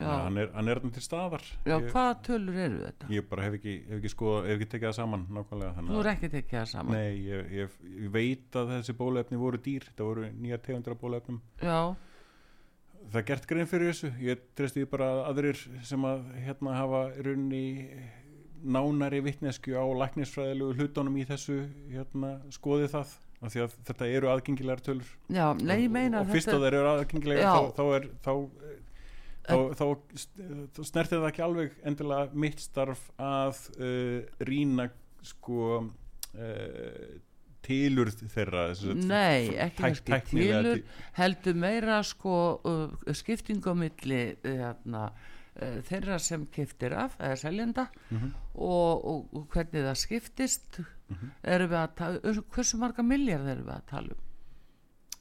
[0.01, 1.43] Hann er, hann er þarna til staðar.
[1.67, 3.09] Já ég, hvaða tölur eru þetta?
[3.13, 5.99] Ég bara hef ekki, hef ekki skoða, hef ekki tekið það saman nákvæmlega þú þannig
[5.99, 6.97] er ekki tekið það saman.
[6.97, 11.37] Nei, ég, ég, ég veit að þessi bólefni voru dýr, þetta voru nýja tegundra bólefnum
[11.61, 11.77] já,
[13.03, 14.11] það er gert grein fyrir þessu.
[14.25, 17.63] Ég treysti því bara að aðrir sem að hérna hafa runni
[18.63, 21.59] nánari vittnesku á læknisfræðilegu hlutunum í þessu
[21.91, 25.09] hérna, skoði það af því að þetta eru aðgengilegar tölur.
[25.27, 28.31] Já, nei, meina og fyrst að þeir eru aðgengilegar þá, þá er þá,
[29.43, 34.87] þá, þá, snertir það ekki alveg endilega mitt starf að uh, rýna
[35.27, 37.11] sko uh,
[37.63, 38.63] tilurð þeirra
[38.99, 44.49] Nei, ekki tæk- kannski tæknilega tilur til- heldur meira sko uh, skiptingu á milli uh,
[44.63, 45.03] hérna,
[45.87, 48.31] þeirra sem keftir af eða seljenda Mhm.
[48.55, 50.79] og, og, og hvernig það skiptist
[51.43, 54.21] erum við að tala hversu marga miljard erum við að tala um?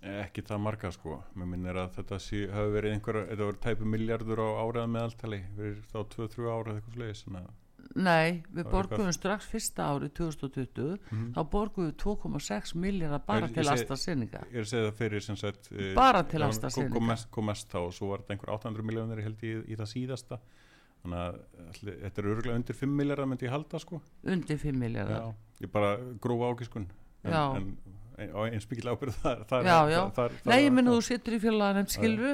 [0.03, 1.23] Ekki það marga sko.
[1.39, 5.39] Mér minnir að þetta sé, hafi verið einhver þetta voru tæpu miljardur á áraða meðaltali
[5.57, 7.23] fyrir þá 2-3 ára eða eitthvað slegis
[7.95, 11.33] Nei, við borguðum strax fyrsta árið 2020 Mhm.
[11.35, 15.37] þá borguðum við 2,6 miljardar bara til AstraZeneca ég er að segja það fyrir sem
[15.37, 16.93] sagt eh, Bara til já, AstraZeneca.
[16.95, 19.91] kom kom mest þá og svo var þetta einhver 800 miljónir held í, í það
[19.93, 20.39] síðasta
[21.03, 21.41] þannig að
[21.83, 25.35] þetta er örgulega undir 5 miljardar myndi ég halda sko undir 5 miljardar já,
[25.67, 26.87] ég bara grófa ákiskun
[27.25, 27.57] en, Já.
[27.57, 27.77] en,
[28.19, 30.03] en eins byggilega ábyrð þar, þar, Já, já.
[30.17, 32.33] þar, Nei, ég þar, þú sittur í fjölaðan skilru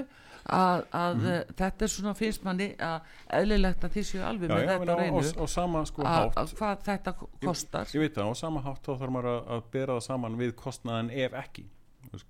[0.48, 3.08] að, að mm þetta er svona finnst manni að
[3.38, 6.38] eðlilegt að þið séu alveg já, með já, þetta á reynu á sama sko hátt
[6.40, 9.66] að hvað þetta kostar Ég veit það, á sama hátt þá þarf maður að, að
[9.74, 11.66] bera það saman við kostnaðan ef ekki.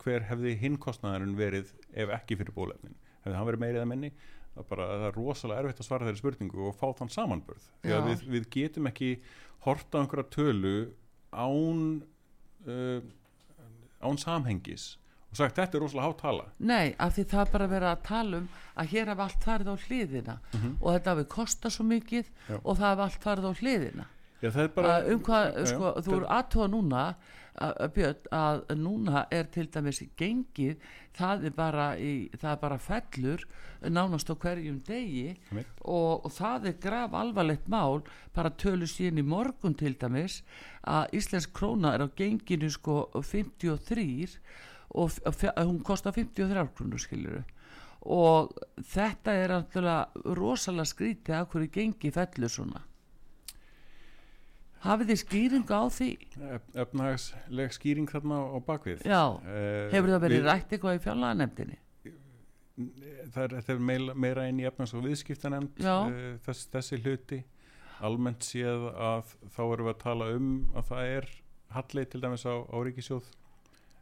[0.02, 2.96] Hver hefði hinn kostnaðarinn verið ef ekki fyrir bólefnin?
[3.24, 4.12] Hefði hann verið meirið að minni?
[4.54, 7.68] Það er, bara, það er rosalega erfitt að svara þeirri spurningu og fá þann samanbörð.
[7.86, 9.10] Við, við getum ekki
[9.66, 10.76] horta einhverja tölu
[11.30, 11.84] án,
[12.66, 12.98] uh,
[14.02, 14.96] án samhengis
[15.28, 16.44] og sagt þetta er rosalega hátt tala.
[16.58, 18.46] Nei, af því það bara verið að tala um
[18.78, 20.36] að hér hef allt farið á hliðina
[20.80, 22.30] og þetta hafi kostað svo mikið.
[22.48, 22.56] Já.
[22.62, 24.94] og það hef allt farið á hliðina Já, það er bara...
[25.10, 27.02] um hvað, Já, sko, þú eru aðtóða núna
[27.58, 30.84] að, að Björn, að núna er til dæmis gengið,
[31.18, 33.44] það er bara í, það er bara fellur
[33.82, 35.34] nánast á hverjum degi
[35.82, 38.02] og, og það er graf alvarlegt mál
[38.34, 40.40] bara tölu síðan í morgun til dæmis
[40.86, 44.38] að Íslensk króna er á genginu sko 53
[44.94, 47.42] og hún kostar 53 krónur skiljuru
[48.08, 48.52] og
[48.88, 52.80] þetta er alltaf rosalega skrítið að hverju gengi fellur svona.
[54.84, 56.06] Hafið þið skýringu á því?
[56.54, 59.02] Ef- efnahagsleg skýring þarna á, bakvið.
[59.02, 61.78] já, Eh, hefur það verið við- rætt eitthvað í fjárlaganemdini
[63.34, 67.40] það er, meira, meira inn í efnars og viðskiptanemnd uh, þess, þessi hluti.
[68.00, 71.26] Almennt séð að þá erum við að tala um að það er
[71.74, 73.24] halli til dæmis á, á ríkisjóð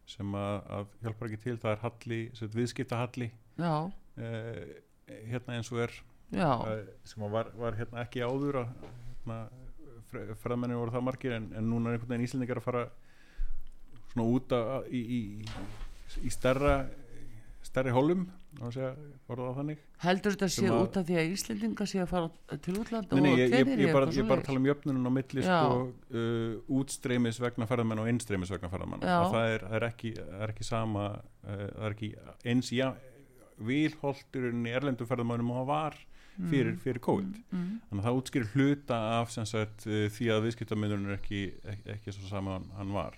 [0.07, 2.21] sem að, að hjálpar ekki til það er halli,
[2.57, 4.61] viðskiptahalli já, uh,
[5.31, 5.97] hérna eins og er.
[6.33, 8.71] Uh, sem var, var hérna ekki áður að
[9.13, 9.41] hérna,
[10.43, 12.85] fræðmenni voru það margir en, en núna er einhvern veginn Íslendingar að fara
[14.13, 15.21] svona út að, í, í,
[16.27, 16.77] í stærra
[17.67, 18.23] stærri hólum
[18.57, 18.91] á að segja,
[19.29, 19.83] voru það þannig?
[20.05, 23.23] Heldur þetta sé að- út af því að Íslendinga sé að fara til útlanda Nei,
[23.27, 27.41] nei, ég, ég, ég, bara, ég bara tala um jöfnunum á milli sko, uh, útstreymis
[27.43, 31.87] vegna ferðamenn og innstreymis vegna ferðamenn það er, er ekki, er ekki sama uh, það
[31.91, 32.13] er ekki
[32.53, 32.93] eins ja,
[33.59, 35.99] vilholturinn í erlendum ferðamennum og það var
[36.51, 37.37] fyrir, fyrir COVID.
[37.49, 41.95] Mm, þannig að það útskýrir hluta af sagt, uh, því að viðskiptamennurinn er ekki, ekki,
[41.97, 43.17] ekki svo sama hann var.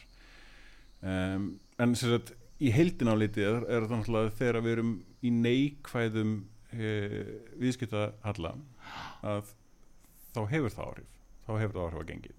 [1.03, 4.93] Um, en sem sagt í heildin á litið er, er það náttúrulega þegar við erum
[5.23, 6.35] í neikvæðum
[6.75, 7.31] uh,
[7.63, 8.53] viðskiptahalla
[9.27, 9.55] að
[10.35, 11.15] þá hefur það áhrif.
[11.47, 12.37] Þá hefur það áhrif að gengið.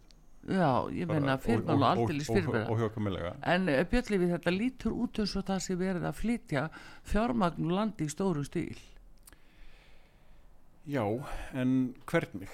[0.50, 5.46] Já, ég menna fyrirmál og fyrirmæla óhjókamilega en uh, Björnlefi þetta lítur út eins og
[5.50, 6.64] það sé verið að flytja
[7.12, 8.80] fjármagn úr landi í stóru stíl.
[10.90, 11.04] Já,
[11.54, 12.50] en hvernig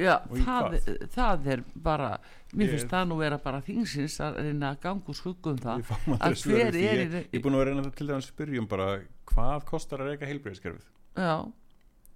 [0.00, 0.76] Já, það,
[1.14, 2.10] það er bara
[2.54, 5.84] mér Ég- finnst það nú vera bara þingsins að reyna að ganga úr skuggum það
[5.90, 8.62] fáum að hver er ég, ég er búin að vera reyna til dæmis að spyrja
[8.64, 8.88] um bara
[9.30, 10.86] hvað kostar að reyka heilbreyðiskerfið
[11.20, 11.34] Já,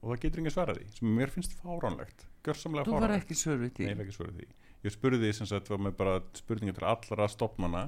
[0.01, 3.25] og það getur enginn svarað því sem mér finnst fáránlegt gjörsamlega þú var fáránlegt.
[3.25, 4.49] ekki svör við Nei, því ég því.
[4.85, 7.85] Ég spurði því sem sagt var með bara spurningar til allra stopnana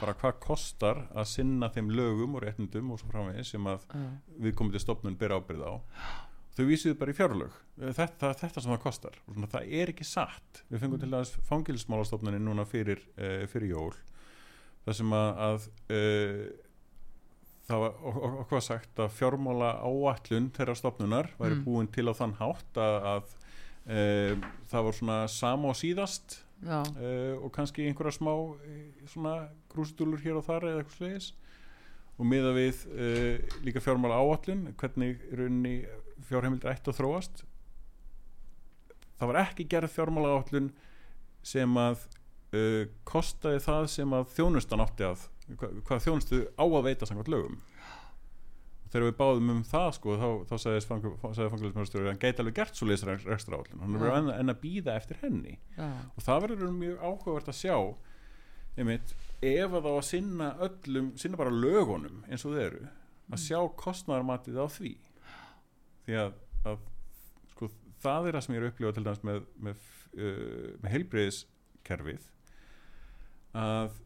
[0.00, 4.08] bara hvað kostar að sinna þeim lögum og réttindum og svo framvegis sem að Já.
[4.42, 5.74] við komum til stopnun bera ábyrð á
[6.56, 7.58] þau vísuðu bara í fjárlög.
[7.80, 9.18] Þetta, þetta sem það kostar.
[9.26, 10.62] Svona, það er ekki satt.
[10.68, 13.94] Við fengum til dæmis fangilsmálastofnunin núna fyrir, uh, fyrir jól
[14.84, 16.44] það sem að, að uh,
[17.68, 21.64] það var og hvað sagt að fjármála áallun þeirra stopnunar væri Mm.
[21.66, 23.34] búin til á þann hátt að, að
[23.92, 26.40] uh, það var svona sama og síðast
[27.40, 28.32] og kannski einhverja smá
[28.68, 31.28] eh, svona krúsidúlur hér og þar eða eitthvað slegis
[32.20, 32.82] og miða við
[33.64, 35.72] líka fjármála áallun hvernig í rauninni
[36.30, 37.42] fjárheimildir ætti að þróast.
[39.20, 40.70] Það var ekki gerð fjármála áallun
[41.46, 42.06] sem að
[42.56, 45.26] uh, kostaði það sem að þjónustan átti að
[45.58, 47.58] hva, hvað þjónustu á að veita samkvæmt lögum.
[48.90, 52.88] Þegar við báðum um það sko þá, þá sagði, fangilismjörnstjóri hann gæti alveg gert svo
[52.90, 55.58] leysir ekstra áallun hann er verið enn, enn að býða eftir henni.
[55.76, 57.76] Já, og það verður mjög áhugavert að sjá
[58.80, 59.14] einmitt,
[59.46, 62.90] ef að þá að sinna öllum, sinna bara lögunum eins og þeir eru,
[63.30, 64.92] að sjá kostnæðarmatið á því
[66.10, 66.36] því að,
[66.72, 66.84] að
[67.54, 67.70] sko,
[68.04, 72.28] það er það sem ég er að upplifa til dæmis með, með, uh, með heilbreyðiskerfið
[73.60, 73.98] að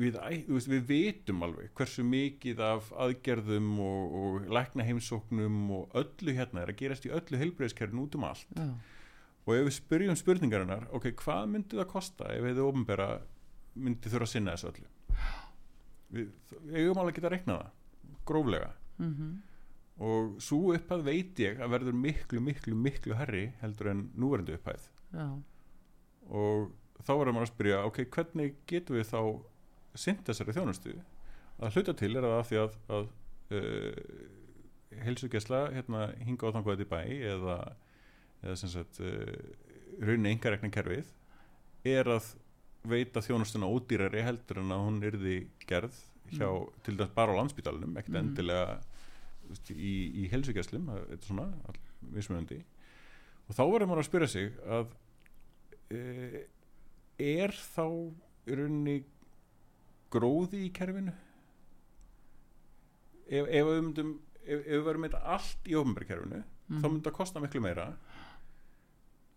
[0.00, 0.18] við,
[0.50, 6.64] veist, við vitum alveg hversu mikið af aðgerðum og, og lækna heimsóknum og öllu hérna
[6.64, 8.50] er að gerast í öllu heilbreyðskerfin út um allt.
[8.56, 8.68] Já,
[9.46, 13.10] og ef við spyrjum spurningarinnar ok, hvað myndi það kosta ef við ofnbera
[13.78, 14.88] myndi þurfa að sinna þessu öllu?
[16.16, 16.32] Við,
[16.66, 18.72] við eigum alveg að geta að reikna það gróflega.
[18.98, 19.30] Mhm,
[19.96, 24.88] og svo upphæð veit ég að verður miklu, miklu, miklu herri heldur en núverandi upphæð.
[25.16, 25.28] Já,
[26.28, 26.72] og
[27.06, 29.20] þá verður maður að spyrja ok, hvernig getum við þá
[29.96, 30.96] sint þessari þjónustu?
[31.56, 33.06] Að hluta til er það af því að, að
[33.56, 37.56] uh, heilsugesla hérna hinga á þangu í bæ eða,
[38.42, 39.38] eða sagt uh,
[40.02, 41.08] rauninni engarekna kerfið
[41.86, 42.34] er að
[42.86, 45.96] veita þjónustuna ódýrari heldur en að hún yrði gerð
[46.34, 46.48] hjá,
[46.84, 48.28] til dæmis bara á landsbítalunum ekkert Mm.
[48.28, 48.76] endilega
[49.74, 49.92] í,
[50.24, 51.82] í heilsugeslum þetta er svona all-
[52.16, 52.58] mismunandi
[53.48, 54.88] og þá verður maður að spyrja sig að
[55.96, 56.40] uh,
[57.26, 57.84] er þá
[58.46, 58.96] í rauninni
[60.14, 61.14] gróði í kerfinu
[63.26, 64.12] ef, ef við myndum
[64.46, 66.80] ef, ef við verðum með þetta allt í ofnbærkerfinu Mhm.
[66.82, 67.82] þá myndi það kosta miklu meira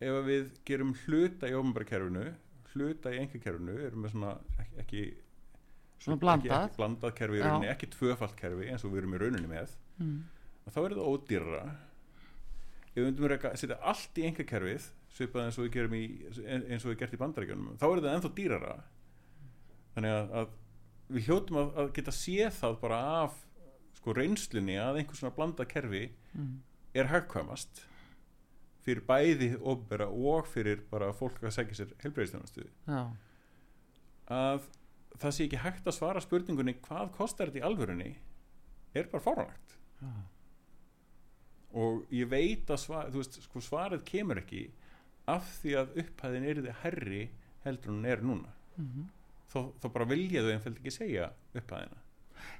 [0.01, 2.23] ef við gerum hluta í ofnbærkerfinu
[2.73, 4.31] hluta í engakerfinu erum við svona
[4.63, 5.01] ekki, ekki
[5.99, 6.63] Svona ekki, blandað.
[6.69, 7.45] ekki blandað kerfi í Já.
[7.45, 10.21] rauninni, ekki tvöfalt kerfi eins og við erum í rauninni með mm,
[10.65, 11.65] að þá er það ódýrara.
[12.89, 16.05] Ef við myndum reyka, setja allt í engakerfið svipað eins og við gerum í
[16.45, 18.73] eins og við gert í bandarækjunum þá er það ennþá dýrara.
[19.95, 20.57] Þannig að, að
[21.09, 23.37] við hljótum að, að geta séð það bara af
[23.99, 26.51] sko reynslunni að einhvers svona blanda kerfi mm,
[26.97, 27.83] er hagkvæmast
[28.85, 33.01] fyrir bæði ofbera og fyrir bara fólk að segja sér helbreyðistjónustu já,
[34.31, 34.69] að
[35.19, 38.13] það sé ekki hægt að svara spurningunni hvað kostar þetta í alvörunni
[38.95, 40.11] er bara fáránlegt já,
[41.77, 44.65] og ég veit að svar, veist, sko, svarið kemur ekki
[45.29, 47.23] af því að upphæðin er þið herri
[47.65, 48.53] heldur hún er núna.
[48.77, 49.09] Mhm.
[49.49, 52.05] Þá, þá bara vilja þau einfæld ekki segja upphæðina.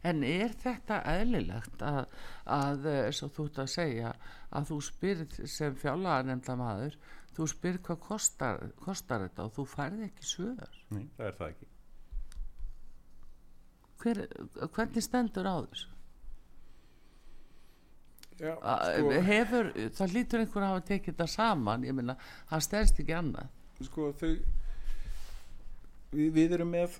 [0.03, 1.99] En er þetta eðlilegt að,
[2.45, 4.13] að eh, svo þú ert að segja
[4.49, 6.97] að þú spyrð sem fjárlega nefnda maður
[7.37, 10.81] þú spyrð hvað kostar, kostar þetta og þú færði ekki svör?
[10.91, 11.69] Nei, það er það ekki.
[13.99, 14.21] Hver,
[14.75, 15.98] hvernig stendur á þessu
[18.39, 22.15] Já, sko, hefur, það lítur einhver að hafa tekið þetta saman ég meina,
[22.49, 23.49] það stærst ekki annað.
[23.83, 24.29] Sko þau
[26.11, 26.99] við, við erum með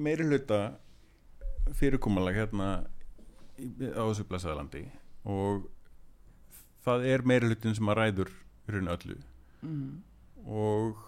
[0.00, 0.60] meiri hluta
[1.78, 4.86] fyrirkomulag hérna á þessu blæsaðalandi
[5.28, 5.66] og
[6.84, 9.20] það er meiri hlutin sem að ræður í rauninu öllu.
[9.60, 10.00] Mm.
[10.48, 11.00] og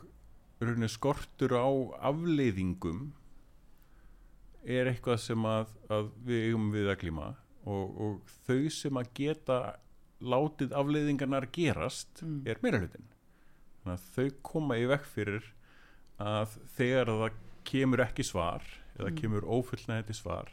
[0.61, 1.73] rauninni skortur á
[2.11, 3.07] afleiðingum
[4.63, 7.31] er eitthvað sem að, að við eigum við að glíma
[7.67, 9.59] og, og þau sem að geta
[10.23, 12.43] látið afleiðingarnar gerast Mm.
[12.47, 13.09] er meira hlutin
[13.83, 15.49] þannig að þau koma í vekk fyrir
[16.23, 18.63] að þegar það kemur ekki svar
[18.99, 19.17] eða Mm.
[19.21, 20.51] kemur ófullnægði svar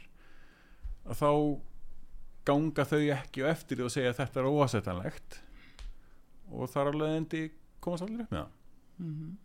[1.06, 1.30] að þá
[2.46, 5.40] ganga þau ekki á eftir og segja að þetta er óasettanlegt
[6.50, 7.42] og þar alveg endi
[7.80, 8.56] komast allir upp með það
[9.00, 9.36] Mm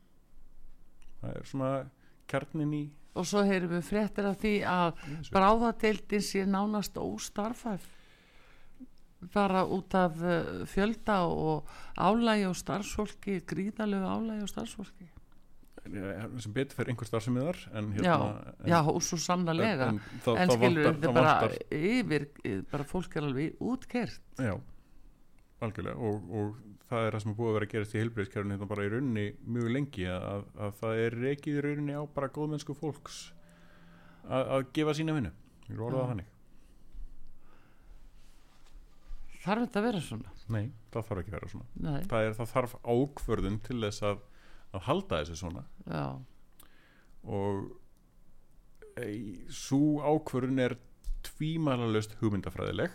[1.21, 1.69] það er svona
[2.30, 2.84] kjarnin í
[3.15, 7.91] og svo heyrum við fréttir af því að bráðadeildin sé nánast óstarfæf
[9.34, 11.65] bara út af uh, fjölda og
[11.97, 15.08] álægi og starfsfólki gríðalegu álægi og starfsfólki.
[15.86, 19.99] Eh, sem betur fyrir einhver starfsemiðar en já, hérna en, já, og svo sannlega en,
[19.99, 21.34] en, þá skilur þá bara
[21.69, 22.25] yfir
[22.71, 24.56] bara fólk er alveg útkert já,
[25.63, 28.56] algjörlega og, og það er það sem er búið að vera að gerast í heilbreyðskerfinu
[28.56, 32.32] hérna bara í rauninni mjög lengi að, að það er reikið í rauninni á bara
[32.36, 33.20] góðmennsku fólks
[34.26, 35.32] að, að gefa sína vinnu.
[35.65, 36.10] Ég er orðað Já.
[36.12, 36.32] þannig.
[39.46, 40.32] Þarf þetta að vera svona?
[40.56, 40.63] Nei,
[40.94, 41.68] það þarf ekki að vera svona.
[42.10, 44.22] Það, er, það þarf ákvörðun til þess að,
[44.72, 45.65] að halda þessu svona.
[45.86, 46.06] Já,
[47.26, 47.60] og
[49.02, 49.10] e,
[49.54, 50.78] svo ákvörðun er
[51.26, 52.94] tvímælalöst hugmyndafræðileg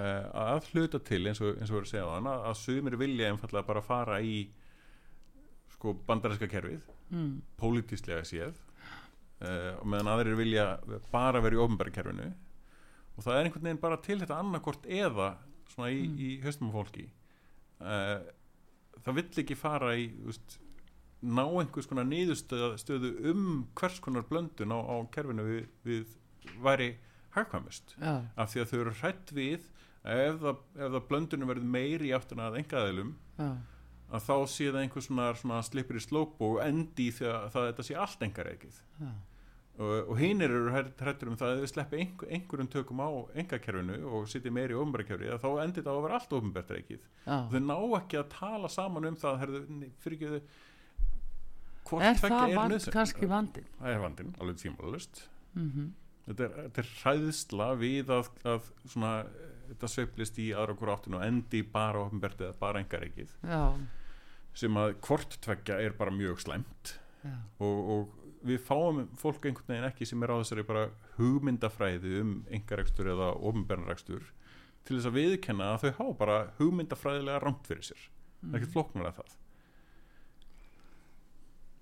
[0.00, 2.96] að hluta til eins og, eins og við erum að segja á hana að sumir
[3.00, 4.36] vilja einfallega bara fara í
[5.74, 8.56] sko bandarinska kerfið mm, pólitíslega séð.
[9.42, 9.50] E,
[9.80, 10.66] og meðan aðrir vilja
[11.12, 12.28] bara vera í ofnbæri kerfinu.
[13.16, 15.32] Og það er einhvern veginn bara til þetta annarkort eða
[15.72, 16.18] svona í, Mm.
[16.18, 17.08] í höstum fólki.
[17.80, 17.96] E,
[19.02, 20.58] það vill ekki fara í veist,
[21.22, 26.16] ná einhvers konar niðurstöðu stöðu um hvers konar blöndun á, á kerfinu við, við
[26.62, 26.94] væri
[27.36, 27.96] hagkvæmust.
[27.98, 29.68] Já, af því að þau eru hrætt við
[30.02, 33.12] ef það, ef það blöndunum verður meiri í áttuna að engaðilum
[34.12, 37.44] að þá sé það einhvers svona, svona slipper í slóp og endi í því að
[37.54, 38.80] það þetta sé allt engareikið
[39.78, 43.08] og, og hinir eru hrættur um það að þau sleppi einhver, einhverjum tökum á
[43.40, 47.58] engakerfinu og sitja meiri í ofnbærakerfi þá endir það að vera allt ofnbært reikið þau
[47.70, 49.46] ná ekki að tala saman um það
[50.02, 50.42] fyrir ekki þau
[51.88, 55.24] hvort er það er vand, kannski vandin það er vandinn, alveg tímalust
[56.26, 59.12] þetta, er, þetta er hræðsla við að, að svona,
[59.70, 63.62] þetta sveiflist í aðra okkur áttinu og endi bara ofnbert eða bara engar ekkið já,
[64.62, 66.98] sem að hvort tveggja er bara mjög slæmt.
[67.62, 72.32] Og, og við fáum fólk einhvern veginn ekki sem er á þessari bara hugmyndafræði um
[72.50, 74.26] engarekstur eða ofnbernrekstur
[74.82, 78.08] til þess að viðkenna að þau hafa bara hugmyndafræðilega rámt fyrir sér.
[78.48, 79.36] Er ekkert flóknar að það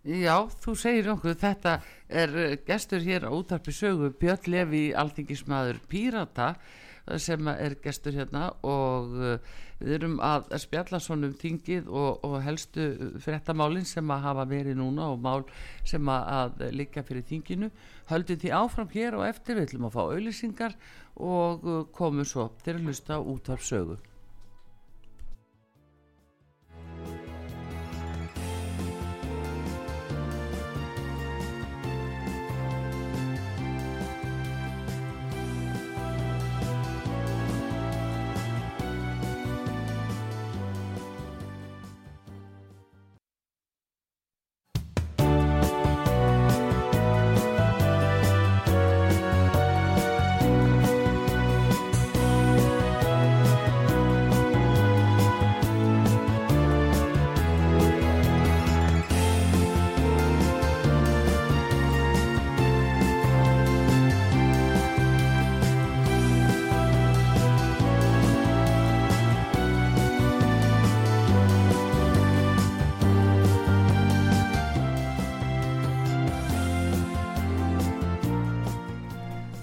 [0.00, 1.72] Já, þú segir nokkuð, þetta
[2.08, 8.16] er eh, gestur hér á útarpi sögu Björn Levi, alþingismadur Pírata eh, sem er gestur
[8.16, 14.08] hérna og eh, við erum að spjalla svona um þingið og, og helstu fréttamálin sem
[14.08, 15.44] að hafa verið núna og mál
[15.84, 17.68] sem að, liggja fyrir þinginu.
[18.08, 19.60] Höldum því áfram hér og eftir.
[19.60, 20.78] Við ætlum að fá auðlýsingar
[21.20, 24.00] og komum svo til að hlusta útarp sögu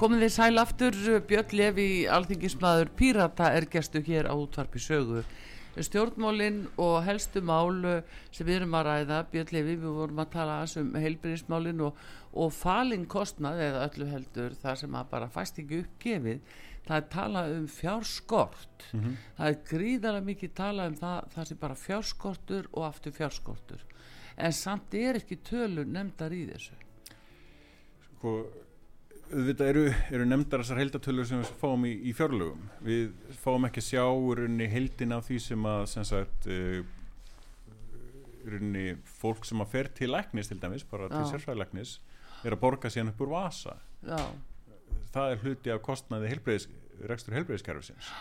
[0.08, 0.98] Komið þið sæl aftur,
[1.28, 5.20] Björn Levi, alþingismæður Pírata er gestu hér á útvarpi sögu.
[5.84, 10.30] Stjórnmálinn og helstu mál eh, sem við erum að ræða, Björn Levi, við vorum að
[10.38, 12.00] tala um heilbyrðismálinn og,
[12.40, 16.54] og falin kostnað eða öllu heldur það sem að bara fæst ekki uppgefið.
[16.88, 18.86] Það er talað um fjárskort.
[19.42, 23.84] Það er gríðarlega mikið talað um það, það sem bara fjárskortur og aftur fjárskortur.
[24.40, 26.80] En samt er ekki tölur nefndar í þessu.
[28.14, 28.38] sko,
[29.32, 32.68] auðvitað eru, eru nefndar þessar heildatölur sem við fáum í, í fjárlögum.
[32.86, 36.80] Við fáum ekki sjá í rauninni heildin af því sem að sem sagt uh,
[38.44, 38.86] í rauninni
[39.18, 41.32] fólk sem að fer til læknis til dæmis, bara til Já.
[41.34, 41.98] sérfræðilæknis
[42.46, 43.78] er að borga síðan upp úr vasa.
[44.06, 44.22] Já,
[45.12, 46.70] það er hluti af kostnaði heilbreyðis,
[47.10, 48.12] rekstur heilbreyðiskerfisins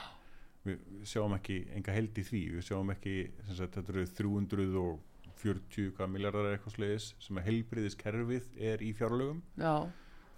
[0.66, 2.42] við, sjáum ekki enga held í því.
[2.56, 3.14] Við sjáum ekki,
[3.52, 9.42] sagt, þetta eru 340 hvað miljardar eitthvað slegis sem að heilbreyðiskerfið er í fjárlögum.
[9.60, 9.86] Já,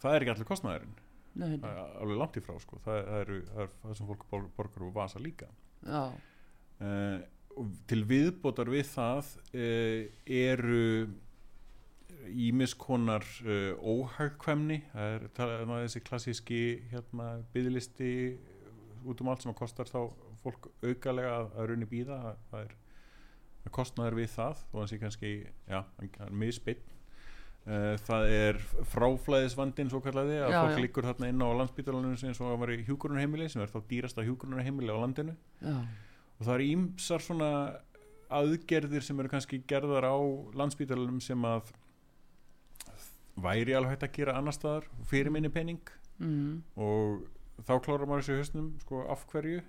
[0.02, 0.96] það er ekki allir kostnaðurinn.
[1.38, 2.78] Nei, Það er alveg langt í frá sko.
[2.84, 5.48] það, það, eru, það er það sem fólk bor- borgar úr vasa líka.
[6.78, 7.18] Uh,
[7.90, 10.82] til viðbótar við það uh, eru
[12.28, 14.80] ímiskonar uh, óhagkvæmni.
[14.92, 16.60] Það er talað um að þessi klassíski
[16.92, 18.10] hérna, byðlisti
[19.08, 20.00] út um allt sem að kostar þá
[20.42, 22.74] fólk aukalega að, að runni býða það, það er
[23.64, 25.30] það kostnaður við það og þannig kannski,
[25.70, 26.97] já, hann er misbeitt uh,
[27.66, 28.60] það er
[28.92, 30.82] fráflæðisvandin svo kallaði að Já, fólk já.
[30.84, 34.24] liggur þarna inn á landsbítalunum eins og að vera í hjúgrunarheimili sem er þá dýrasta
[34.24, 35.34] hjúgrunarheimili á landinu.
[35.60, 35.76] Já,
[36.38, 37.50] og það eru ímsar svona
[38.38, 40.16] aðgerðir sem eru kannski gerðar á
[40.56, 41.72] landsbítalunum sem að
[43.38, 45.82] væri alveg hægt að gera annar staðar fyrir minni pening.
[46.18, 47.26] Mm, og
[47.68, 49.62] þá klárar maður þessu í hausnum sko af hverju?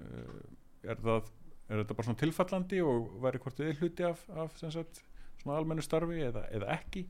[0.00, 0.40] Uh,
[0.86, 1.30] er það
[1.70, 5.02] er þetta bara svona tilfallandi og væri hvort þið hluti af, af sem sagt,
[5.42, 7.06] svona almennu starfi eða, eða ekki.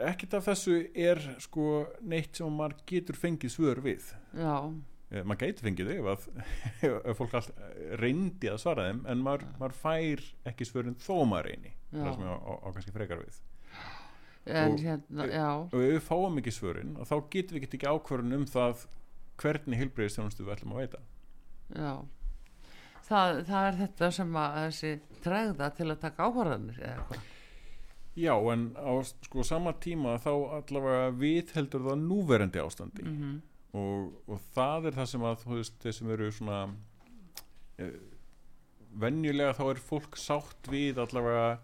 [0.00, 1.64] Ekkert af þessu er sko
[2.08, 4.12] neitt sem maður getur fengið svör við.
[4.38, 4.54] Já,
[5.10, 6.26] Eh, maður gæti fengið þau ef,
[7.10, 7.48] ef fólk allt
[7.98, 11.72] reyndi að svara þeim en maður, maður fær ekki svörin þó maður reyni.
[11.90, 13.40] Það sem ég á, kannski frekar við.
[14.46, 15.26] En Og- hérna,
[15.66, 18.84] og ef við fáum ekki svörin þá getum við ekki ákvörðun um það
[19.42, 21.02] hvernig heilbreyðistjónustu við ætlum að veita.
[21.74, 21.90] Já
[23.10, 24.94] það, það er þetta sem að þessi
[25.24, 27.28] tregða til að taka áhverðanir eða hvað?
[28.20, 33.06] Já en á sko sama tíma þá allavega við heldur það núverandi ástandi.
[33.06, 33.38] Mm
[33.76, 36.60] og, og það er það sem að veist þeir sem eru svona
[37.78, 37.98] eh,
[39.00, 41.60] venjulega þá er fólk sátt við allavega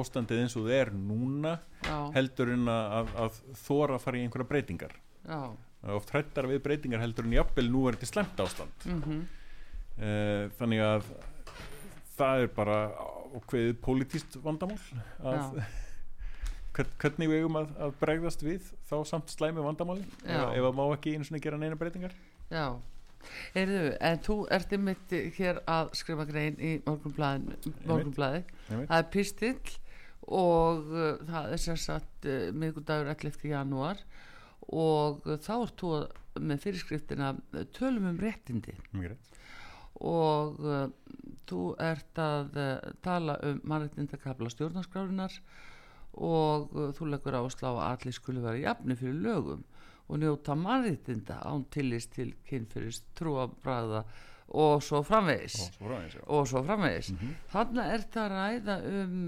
[0.00, 4.22] ástandið eins og það er núna já, heldur en að, að, þóra að fara í
[4.22, 4.94] einhverja breytingar.
[5.24, 5.40] Já,
[5.82, 8.86] er oft hrættar við breytingar heldur en jafnvel nú er þetta slemt ástand.
[8.86, 9.20] Mhm.
[9.20, 9.36] uh,
[10.00, 11.08] þannig að
[12.16, 12.76] það er bara
[13.36, 14.78] ákveðið pólitíst vandamál
[15.22, 15.58] að
[16.76, 20.46] hvern- hvernig við eigum að, að bregðast við þá samt slæmi vandamáli Já.
[20.54, 22.14] ef að má ekki einu svona gera neina breytingar.
[22.50, 22.64] Já,
[23.52, 29.74] Heyrðu, en þú ert einmitt hér að skrifa grein í morgunblæði, það er pistill
[30.30, 33.42] og uh, það er sem sagt uh, miðgudagur 11.
[33.50, 34.00] janúar
[34.72, 35.92] og uh, þá ert þú
[36.40, 37.32] með fyrirskriftina
[37.76, 38.72] tölum um réttindi.
[38.94, 39.39] Mjög rétt
[40.00, 40.86] og uh,
[41.48, 45.36] þú ert að uh, tala um mannréttindakabla stjórnarskrárinar
[46.16, 49.64] og uh, þú leggur áslá að allir skulu vera jafni fyrir lögum
[50.10, 54.04] og njóta mannréttinda án tillist til kynfyrist trúabræða
[54.50, 55.68] og svo framvegis.
[55.68, 57.12] Og svo eins og svo framvegis.
[57.52, 59.20] Þannig er þetta að ræða um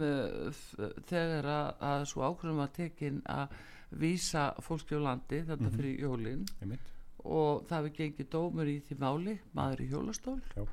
[1.06, 3.54] þegar að, að svo ákveðum að tekin að
[4.02, 6.42] vísa fólki á landi þetta fyrir jólin.
[6.58, 6.91] Einmitt
[7.24, 10.38] og það hefur gengið dómur í því máli maður í hjólastól.
[10.56, 10.66] Já.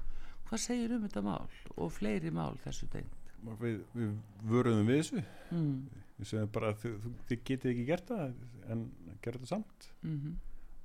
[0.49, 3.15] hvað segir um þetta mál og fleiri mál þessu tegn
[3.47, 5.21] Og við, við vöruðum við þessu.
[5.55, 5.75] Mm.
[6.17, 8.33] við segjum bara að þið, getið ekki gert það
[8.73, 8.81] en
[9.23, 9.91] gerðu þetta samt.
[10.03, 10.37] Mm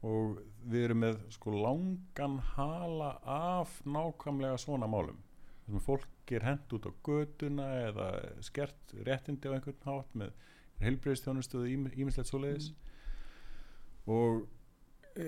[0.04, 5.20] og við erum með sko langan hala af nákvæmlega svona málum.
[5.64, 8.08] Þessum fólk er hent út á götuna eða
[8.44, 10.34] skert réttindi á einhvern hátt með
[10.82, 12.72] heilbreyðstjónustuðu ímislegt svoleiðis.
[14.04, 14.44] Og
[15.16, 15.26] e,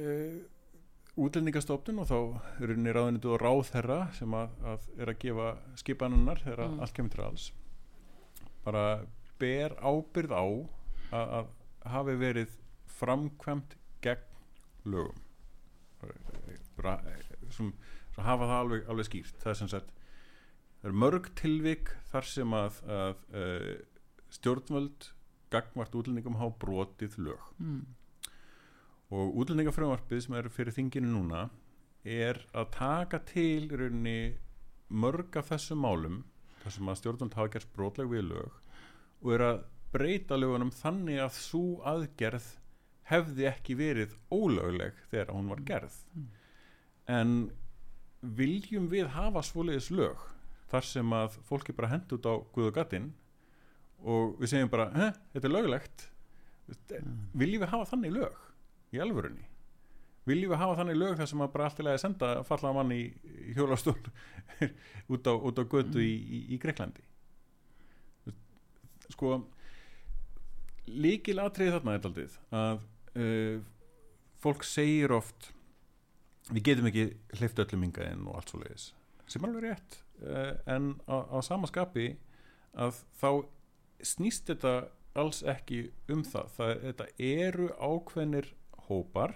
[1.17, 2.19] útlendingastofnun og þá
[2.61, 6.81] henni ráðunitu og ráð þeirra sem að, að er að gefa skipanunnar þegar Mm.
[6.85, 7.47] allt kemur til alls
[8.67, 8.85] bara
[9.39, 10.45] ber ábyrð á
[11.13, 11.47] að, að
[11.93, 12.57] hafi verið
[12.99, 14.25] framkvæmt gegn
[14.85, 15.23] lögum
[16.77, 16.99] bara,
[17.51, 17.73] sem,
[18.15, 19.93] sem hafa það alveg, alveg skýrt það er sem sagt
[20.83, 23.71] það er mörg tilvik þar sem að, að uh,
[24.37, 25.09] stjórnvöld
[25.55, 27.87] gagvart útlendingum hafa brotið lög Mm.
[29.15, 31.47] Og útlendingafröðvarpið sem er fyrir þinginu núna
[32.07, 34.37] er að taka til rauninni
[34.89, 36.21] mörg af þessum málum
[36.63, 38.61] þar sem að stjórnvöld hafa gert brotleg við lög
[39.23, 39.61] og er að
[39.95, 42.49] breyta lögunum þannig að svo aðgerð
[43.07, 45.95] hefði ekki verið ólögleg þegar hún var gerð.
[47.07, 47.37] En
[48.21, 50.25] viljum við hafa svoleiðis lög
[50.71, 52.83] þar sem að fólk er bara hend út á Guð
[54.07, 56.03] og við segjum bara, hæ, þetta er löglegt.
[57.33, 58.46] Viljum við hafa þannig lög
[58.95, 59.47] í alvörunni?
[60.27, 63.03] Viljum við hafa þannig lög þar sem að bara alltilega senda fallaða mann í,
[63.55, 63.99] hjólastól
[65.15, 67.05] út á, á götu í, í, í Greiklandi
[69.13, 69.39] sko
[70.87, 72.83] líkil atriði þarna er daldið að
[73.19, 73.59] uh,
[74.43, 75.51] fólk segir oft
[76.53, 77.07] við getum ekki
[77.41, 78.91] hleyft öllum yngaðinn og allt svo leiðis
[79.27, 82.13] sem er alveg rétt uh, en á, á sama skapi
[82.77, 83.31] að þá
[84.05, 84.77] snýst þetta
[85.17, 88.53] alls ekki um það, það þetta eru ákveðnir
[88.89, 89.35] hópar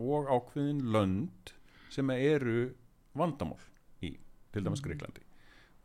[0.00, 1.52] og ákveðin lönd
[1.92, 2.70] sem eru
[3.18, 3.60] vandamál
[4.04, 4.14] í
[4.54, 5.26] til dæmis Greiklandi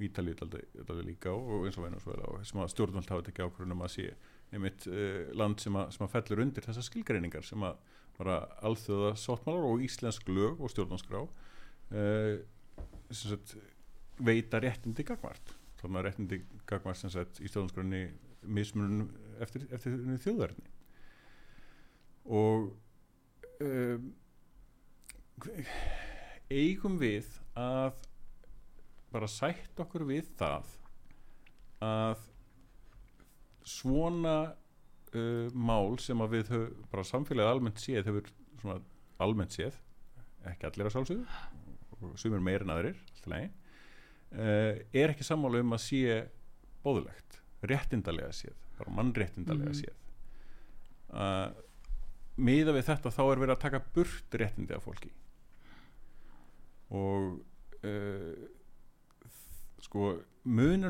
[0.06, 3.94] Ítalið þetta líka og eins og Venezuela og sem að stjórnvöld hafa tekið ákvörðunum að
[3.94, 4.08] sé
[4.52, 7.80] einmitt uh, land sem að, sem að fellur undir þessar skilgreiningar sem að
[8.16, 12.36] bara alþjóða sáttmálar og íslensk lög og stjórnanskrá uh,
[13.10, 13.56] sem sagt
[14.20, 18.06] veita réttindi gagvart þannig að réttindi gagvart í stjórnanskránni
[18.46, 19.10] mismunum
[19.42, 20.75] eftir, eftir þjóðverðni
[22.26, 22.72] og
[23.62, 24.12] um,
[26.52, 27.28] eigum við
[27.60, 27.94] að
[29.14, 30.72] bara sætt okkur við það
[31.86, 32.24] að
[33.66, 34.36] svona
[35.16, 38.30] uh, mál sem að við höf, bara samfélagið almennt séð hefur
[38.62, 38.80] svona
[39.24, 39.78] almennt séð
[40.46, 41.26] ekki allir að sjálfsögðu
[42.06, 43.00] og sumir meir en aðrir
[43.32, 46.02] uh, er ekki sammála um að sé
[46.86, 49.80] bóðulegt, réttindalega séð bara mannréttindalega Mhm.
[49.80, 49.96] séð
[51.16, 51.65] uh,
[52.38, 55.12] miða við þetta þá er verið að taka burt réttindi af fólki.
[56.96, 57.40] Og
[57.86, 58.46] uh,
[59.86, 60.12] sko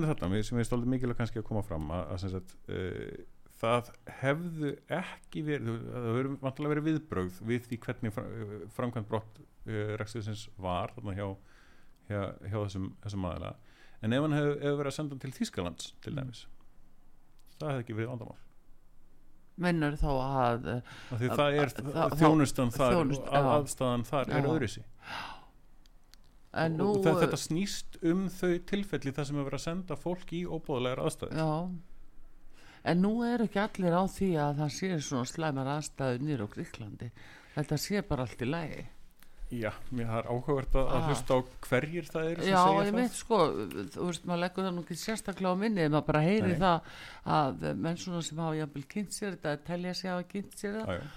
[0.10, 3.26] þarna við- sem er stoltið mikilvæg kannski að koma fram að, að sagt, uh,
[3.62, 3.91] það
[4.22, 8.34] hefðu ekki verið það hefur vantilega verið viðbrögð við því hvernig fram,
[8.76, 11.28] framkvæmt brott uh, rekstusins var þarna hjá,
[12.10, 12.20] hjá,
[12.50, 13.54] hjá þessum, þessum aðila.
[14.04, 16.43] En ef hann hefur hef verið að senda hann til Þýskalands til dæmis
[17.56, 18.41] það hefði ekki verið vandamál
[19.58, 24.49] mennur þá að Að- það er að- þjónustan þar þjónust- og aðstæðan þar er Já.
[24.51, 24.84] öðruðsi
[26.56, 29.95] en nú og þetta, þetta snýst um þau tilfelli þar sem hefur verið að senda
[29.99, 31.36] fólk í óbúðlegar aðstæður.
[31.36, 31.70] Já.
[32.86, 36.47] En nú er ekki allir á því að það sé svona slæmar aðstæður nýr á
[36.53, 37.10] Gríklandi
[37.56, 38.86] þetta sé bara allt í lagi
[39.62, 41.08] já, mér það er áhugavert að, að Ah.
[41.10, 43.38] hlusta á hverjir það er sem Já, segja ég það veit sko,
[43.95, 46.60] þú veist, maður leggur það nú ekki sérstaklega á minni, maður bara heyri Nei.
[46.62, 46.89] það
[47.38, 50.89] að menn svona sem hafa jafnvel kynnt sér þetta, telja sig hafa kynnt sér það,
[50.89, 51.08] já, já.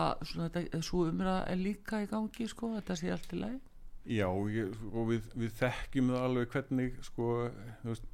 [0.00, 3.60] að svona þetta, svo umræða er líka í gangi, sko, þetta sé allt í lagi.
[4.06, 7.30] Já, ég, og við, við þekkjum það alveg hvernig sko,
[7.82, 8.04] þú veist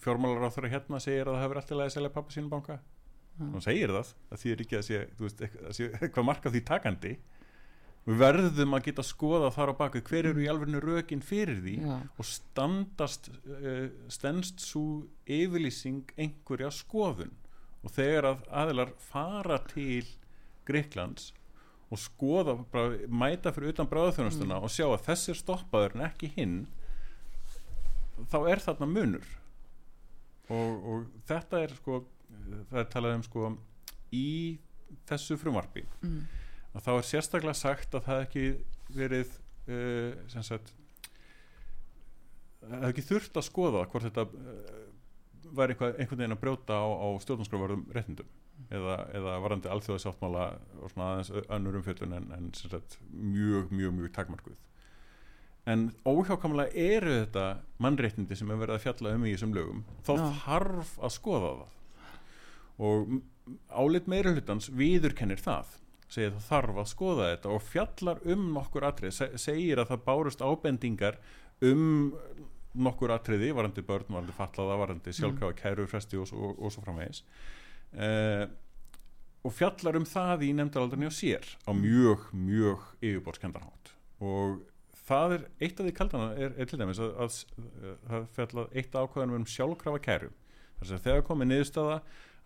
[0.00, 2.76] fjármálar á þeirra hérna segir að það hefur alltaf að selja pappa sínum banka
[3.40, 3.44] Já.
[3.50, 7.12] hann segir það, það þýðir ekki að sé, þú veist, eitthvað, að marka því takandi
[8.10, 11.74] við verðum að geta skoða þar á baka hver eru í alveg rökin fyrir því
[11.84, 11.96] Já.
[12.18, 17.32] og standast uh, stendst svo yfirlýsing einhverja skoðun.
[17.80, 20.04] Og þegar að aðilar fara til
[20.68, 21.30] Greiklands
[21.90, 26.28] og skoða, bara mæta fyrir utan bráðþjónustuna og sjá að þessi er stoppaður en ekki
[26.36, 26.58] hinn
[28.30, 29.26] þá er þarna munur.
[30.50, 32.02] Og, og þetta er sko
[32.70, 33.50] það er talað um sko
[34.14, 34.28] í
[35.08, 36.22] þessu frumarpi Mm.
[36.74, 38.44] Að þá er sérstaklega sagt að það ekki
[38.94, 39.32] verið
[39.70, 40.72] uh, sem sagt
[42.60, 44.84] það ekki þurft að skoða hvort þetta uh,
[45.50, 48.30] var eitthvað, einhvern veginn að brjóta á, á stjórnarskrávarðum réttindum
[48.70, 50.48] eða, eða varandi alþjóðasáttmála
[50.78, 54.58] og svona aðeins önnur umfjöldun en, en sem sagt mjög, mjög, mjög takmarkuð
[55.68, 57.44] en óhjákamlega eru þetta
[57.82, 60.24] mannréttindi sem er verið að fjalla um í þessum lögum þá Já.
[60.44, 61.76] þarf að skoða það.
[62.80, 63.14] Og
[63.82, 65.74] álit meira hlutans viðurkennir það
[66.10, 70.04] segir það þarf að skoða þetta og fjallar um nokkur atrið, se- segir að það
[70.08, 71.20] bárust ábendingar
[71.66, 71.84] um
[72.86, 77.24] nokkur atriði, varandi börn, varandi fallaða, varandi sjálfkrafa kæru fresti og, og, og svo framvegis.
[77.90, 78.44] Uh,
[79.42, 83.90] og fjallar um það í nefndaraldurinn á sér á mjög, mjög yfirborðskendarhátt
[84.20, 84.60] og
[85.08, 88.76] það er eitt af því kaldana er, er til dæmis að, að, að það fjallað
[88.76, 90.28] eitt ákvæðanum um sjálfkrafa kæru.
[90.80, 91.96] Þess að þegar komið niðurstaða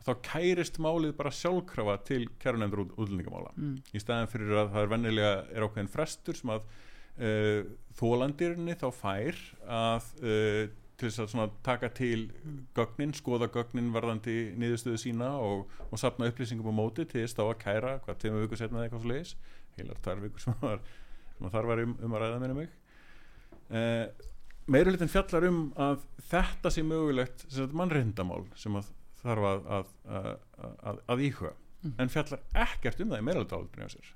[0.04, 3.54] þá kærist málið bara sjálfkrafa til kærunefndur útlendingamála.
[3.56, 3.76] Mm.
[3.94, 7.60] í staðan fyrir að það er vennilega er ákveðin frestur sem að uh,
[7.98, 10.64] þólandirinni þá fær að uh,
[11.00, 12.28] til þess að taka til
[12.76, 17.44] gögnin, skoða gögnin varðandi niðurstöðu sína og, og sapna upplýsingum á móti til þess þá
[17.48, 19.34] að kæra hvað tveimur vikur setna eða eitthvað svo leiðis
[19.74, 20.84] heilar tvær vikur sem, var,
[21.50, 22.76] þar var um, um að ræða minni mig.
[23.74, 24.06] Uh,
[24.70, 28.92] meirulutin fjallar um að þetta sé mögulegt mannreindamál sem að
[29.24, 31.54] þarf að, að, að, að, íhuga.
[31.84, 31.96] Mhm.
[32.00, 34.12] en fjallar ekkert um það í meirulutaldurinn á sér.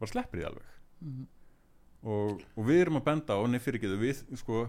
[0.00, 0.74] Bara sleppir því alveg.
[1.00, 1.28] Mhm.
[2.06, 4.66] og, og við erum að benda á nei fyrirgeðu við sko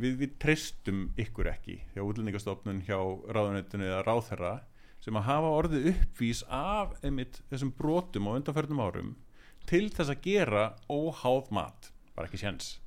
[0.00, 2.98] við, við treystum ykkur ekki hjá útlendingastofnun, hjá
[3.30, 4.52] ráðunetinu eða ráðherra
[5.00, 9.12] sem að hafa orðið uppvís af einmitt þessum brotum á undanförnum árum
[9.68, 11.90] til þess að gera óháð mat.
[12.16, 12.78] Bara ekki séns.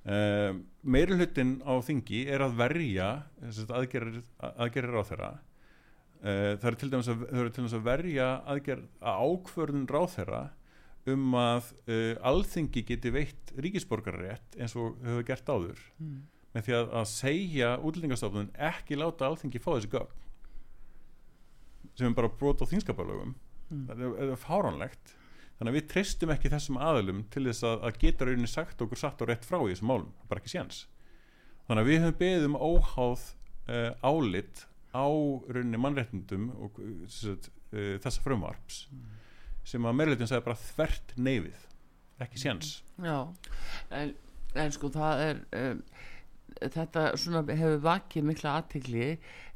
[0.00, 3.08] Um, meiri hlutin á þingi er að verja
[3.68, 5.49] aðgerir, aðgerir ráðherra uh,
[6.20, 10.40] það eru til dæmis að, eru til dæmis að verja aðgerð að ákvörðun ráðherra
[11.08, 15.80] um að uh, alþingi geti veitt ríkisborgarrétt eins og hefur gert áður.
[15.98, 16.18] Mm.
[16.50, 20.16] með því að, að segja útlendingastofnun ekki láta alþingi fá þessi gögn.
[21.94, 23.36] Sem er bara brot á þingskapalögum.
[23.70, 23.84] Mm.
[23.88, 25.14] það er, er fáránlegt.
[25.60, 28.98] Þannig að við treystum ekki þessum aðilum til þess að, að geta rauninni sagt okkur
[28.98, 30.86] satt og rétt frá í þessum málum, bara ekki séns.
[31.68, 33.26] Þannig að við höfum beðið um óháð
[33.70, 38.84] uh, álit á rauninni mannréttindum og sem sagt, uh, þessa frumvarps
[39.70, 41.66] sem að meirleitin sagði bara þvert neyfið
[42.20, 42.80] ekki séns.
[43.00, 43.18] Já,
[43.96, 44.14] en,
[44.58, 45.82] en sko það er um,
[46.60, 49.08] þetta svona hefur vakið mikla aðtegli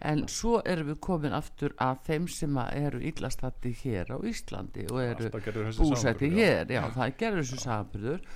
[0.08, 5.02] en svo erum við komin aftur að þeim sem eru illastatti hér á Íslandi og
[5.02, 6.38] eru búsetti samanburður, já.
[6.38, 8.26] hér, já, það gerður þessu samanbyrður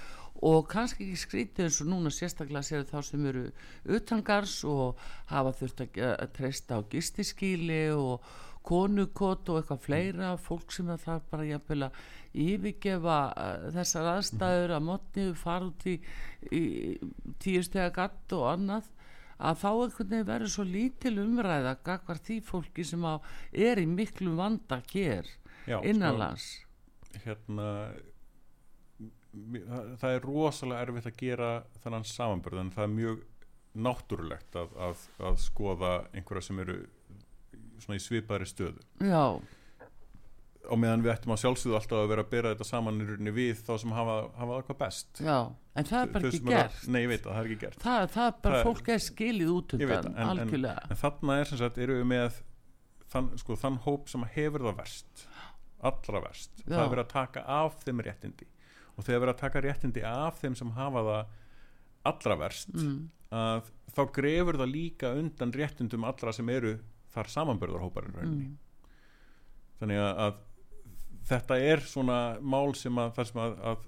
[0.47, 3.47] og kannski ekki skrítið eins og núna sérstaklega sér þá sem eru
[3.97, 5.01] utangars og
[5.33, 8.23] hafa þurft að, treysta á gistiskíli og
[8.69, 11.99] konukot og eitthvað fleira fólk sem að það bara jafnvel að
[12.45, 15.97] yfirgefa uh, þessar aðstæður að mótni fara út í,
[16.53, 16.63] í
[17.43, 18.91] tíu stega gatt og annað
[19.39, 23.27] að þá einhvern veginn verður svo lítil umræða gagvar því fólki sem að
[23.71, 25.27] er í miklum vanda hér
[25.69, 26.49] Já, innanlands.
[26.59, 27.69] sko, hérna
[29.33, 31.51] það, er rosalega erfitt að gera
[31.83, 33.21] þannan samanbörð en það er mjög
[33.79, 36.79] náttúrulegt að, að, að skoða einhverja sem eru
[37.79, 38.83] svona í svipaðri stöðu.
[39.05, 39.25] Já,
[40.69, 43.33] og meðan við ættum að sjálfsögðu alltaf að vera að bera þetta saman í rauninni
[43.37, 45.23] við þá sem hafa, hafa það hvað best.
[45.25, 45.37] Já
[45.79, 46.81] en það er bara ekki gert.
[46.91, 47.79] Nei, ég veit að það er ekki gert.
[47.85, 50.83] Það, það er bara Það- fólk er skilið út undan en- en- algjörlega.
[50.91, 52.41] En þarna er sem sagt, eru við með
[53.13, 55.27] þann, sko, þann hóp sem hefur það verst
[55.79, 56.51] allra verst.
[56.67, 56.75] Já.
[56.75, 58.47] það er verið að taka af þeim réttindi
[58.99, 61.37] og þegar verið að taka réttindi af þeim sem hafa það
[62.11, 62.99] allra verst mm,
[63.39, 66.75] að þá grefur það líka undan réttindum allra sem eru
[67.15, 68.57] þar samanbörðarhóparinn mm,
[69.81, 70.45] þannig að, að
[71.29, 73.87] þetta er svona mál sem að, sem að, að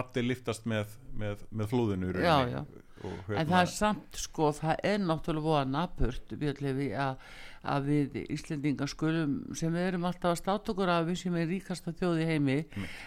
[0.00, 2.82] allir liftast með, með, með flóðinu í rauninni.
[3.04, 7.22] Og, En það er samt sko, það er náttúrulega voða napurt Björnlefi að,
[7.68, 11.48] að við Íslendingar skulum sem við erum alltaf að státa okkur að við sem er
[11.50, 12.58] ríkasta þjóð í heimi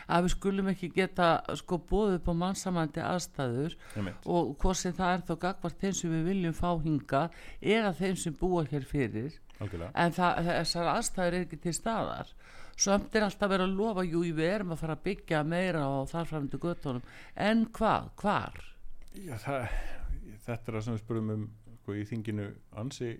[0.07, 1.29] að við skulum ekki geta
[1.59, 4.25] sko bóðið upp á mannsamandi aðstæður Einmitt.
[4.25, 7.23] og hvort sem það er þá gagvart þeim sem við viljum fá hinga
[7.61, 9.39] eða þeim sem búa hér fyrir.
[9.61, 9.91] Algjörlega.
[9.93, 12.35] En það, þessar aðstæður er ekki til staðar.
[12.81, 16.01] Samt er alltaf verið að lofa jú við erum að fara að byggja meira á
[16.09, 17.03] þarframöndu göttunum
[17.35, 18.70] en hvað, hvar
[19.19, 19.65] Já, það,
[20.45, 21.45] þetta er það sem við spurum um
[21.81, 22.47] sko, í þinginu
[22.79, 23.11] ansi,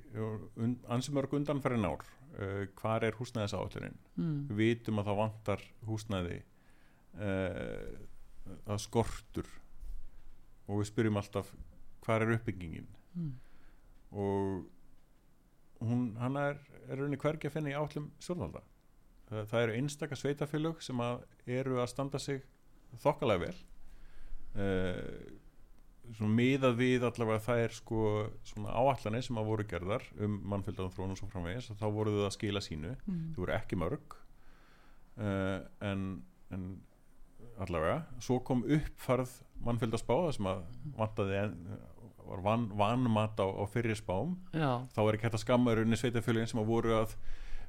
[0.92, 2.06] ansi mörg undanfærin ár.
[2.32, 4.36] Uh, hvar er húsnæðis áallunin mm.
[4.54, 6.38] við vitum að það vantar húsnæði
[7.20, 7.90] uh,
[8.72, 9.50] að skortur.
[10.70, 11.52] Og við spyrjum alltaf
[12.06, 12.88] hvar er uppbyggingin?
[13.12, 13.34] Mm.
[14.16, 18.62] og hún, hann er, er hvergi að finna í áallum stjórnvalda.
[19.28, 21.26] Það, það eru einstaka sveitafélög sem að
[21.60, 22.46] eru að standa sig
[23.04, 23.60] þokkalega vel.
[24.56, 25.41] Uh, svona
[26.20, 28.02] miðað við allavega það er sko
[28.68, 32.36] áallanir sem að voru gerðar um mannfjöldan þróun og svo framvegis þá voru þau að
[32.36, 32.96] skila sínu.
[33.08, 33.22] Mm.
[33.36, 34.18] þau voru ekki mörg
[35.22, 36.04] uh, en,
[36.52, 36.66] en
[37.62, 39.34] allavega svo kom uppfarð
[39.66, 40.64] mannfjöldaspá það sem að
[40.98, 41.56] vantaði en,
[42.32, 44.36] var van, vanmat á, á fyrir spám.
[44.56, 47.16] Já, þá er ekki hægt að skamma rauninni sveitafélagin sem að voru að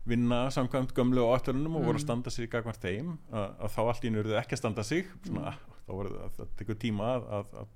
[0.08, 2.06] vinna samkvæmt gömlu og áttunum og voru að Mm.
[2.08, 4.84] standa sig gagvart þeim að, að þá allt í einu eru þau ekki að standa
[4.86, 5.06] sig.
[5.26, 5.52] Svona,
[5.86, 7.68] þá voru það, það tekur tíma að, að, að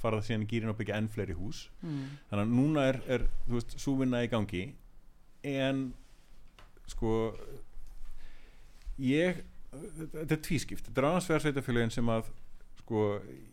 [0.00, 1.66] fara það síðan í gýrin og byggja enn fleiri hús.
[1.82, 2.02] Mm.
[2.30, 4.64] þannig að núna er, er þú veist, svo vinna í gangi.
[5.46, 5.86] En
[6.86, 7.12] sko
[9.02, 9.42] ég
[9.76, 12.30] þetta er tvískipt, þetta er annars vegar sveitafélagin sem að
[12.80, 13.02] sko,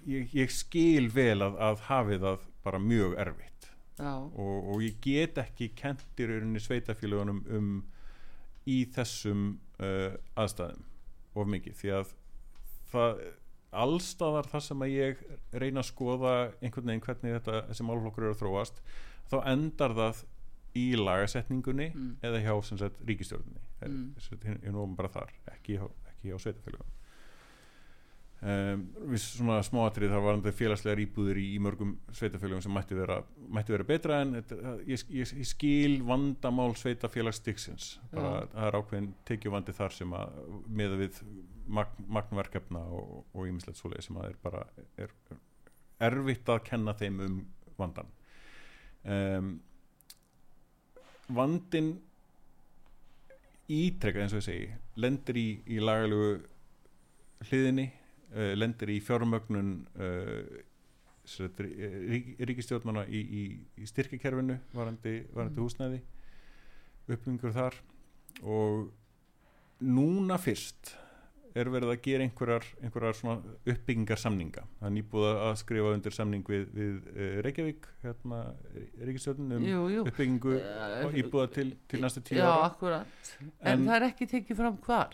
[0.09, 3.69] ég, ég skil vel að, að hafi það bara mjög erfitt.
[3.99, 7.71] Og, og ég get ekki kentir rauninni sveitafélagunum um
[8.69, 10.85] í þessum uh, aðstæðum
[11.37, 11.77] of mikið.
[11.81, 12.13] Því að
[12.93, 13.23] það
[13.73, 18.35] allstaðar þar sem að ég reyna að skoða einhvern veginn hvernig þetta, þessi málflokkur eru
[18.35, 18.81] að þróast
[19.31, 20.23] þá endar það
[20.75, 22.15] í lagasetningunni Mm.
[22.25, 24.15] eða hjá sagt ríkistjórninni Mm.
[24.15, 24.59] mm.
[24.63, 26.91] er nú bara þar ekki hjá, ekki hjá sveitafélagum
[28.43, 33.19] um, við svona smáatrið þar varandi félagslegar íbúður í, í mörgum sveitafélagum sem mætti vera,
[33.53, 38.47] mætti vera betra en þetta, ég, ég, ég skil vandamál sveitafélagsstiksins bara Já.
[38.55, 40.39] það er ákveðin tekjuvandi þar sem að
[40.81, 41.21] meða við
[41.67, 44.63] magn, magnverkefna og, ímislegt svoleið sem að er bara
[44.99, 45.13] er,
[46.03, 47.37] erfitt að kenna þeim um
[47.77, 48.09] vandan
[49.03, 49.53] um,
[51.33, 51.93] vandin
[53.71, 54.67] ítrekka eins og ég segi
[54.99, 56.35] lendir í, í lagalegu
[57.49, 57.87] hliðinni
[58.35, 60.61] uh, lendir í fjármögnun uh,
[61.63, 63.43] rík, ríkistjórnana í, í,
[63.79, 65.63] í styrkikerfinu varandi, varandi Mm.
[65.63, 66.01] húsnæði
[67.07, 67.77] uppbyggingur þar
[68.43, 68.91] og
[69.83, 70.93] núna fyrst
[71.55, 73.17] er verið að gera einhverjar, einhverjar
[73.73, 74.63] uppbyggingarsamninga.
[74.79, 78.39] Það er nýbúið að skrifa undir samning við, við uh, Reykjavík hérna,
[79.05, 80.05] ríkistjórnun um jú, jú.
[80.09, 82.65] uppbyggingu Eh, og íbúða til, til næstu tíu já, ára.
[82.71, 83.31] akkurat.
[83.61, 85.13] En, En- það er ekki tekið fram hvar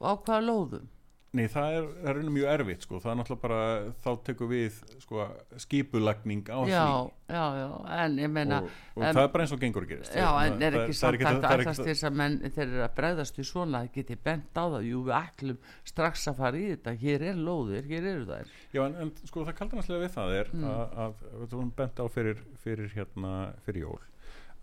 [0.00, 0.88] og á hvaða lóðum
[1.34, 2.98] Nei, það er, það er raunum mjög erfitt sko.
[3.02, 3.60] það er náttúrulega bara,
[4.04, 5.24] þá tekur við sko,
[5.64, 6.84] skipulagning á já,
[7.26, 7.66] já, já,
[8.04, 10.28] en ég því meina og, og en- það er bara eins og gengur gerist Já,
[10.30, 12.84] Það- en er það- ekki það samt það að til þess að menn þeir eru
[12.86, 16.56] að bregðast í svona að geti bent á það, jú við ætlum strax að fara
[16.56, 18.46] í þetta, hér er lóðir, hér eru þær.
[18.72, 20.64] Já, en, en sko það kaldanaslega við það er Mm.
[20.70, 23.98] að, við vorum bent á fyrir, fyrir hérna, fyrir jól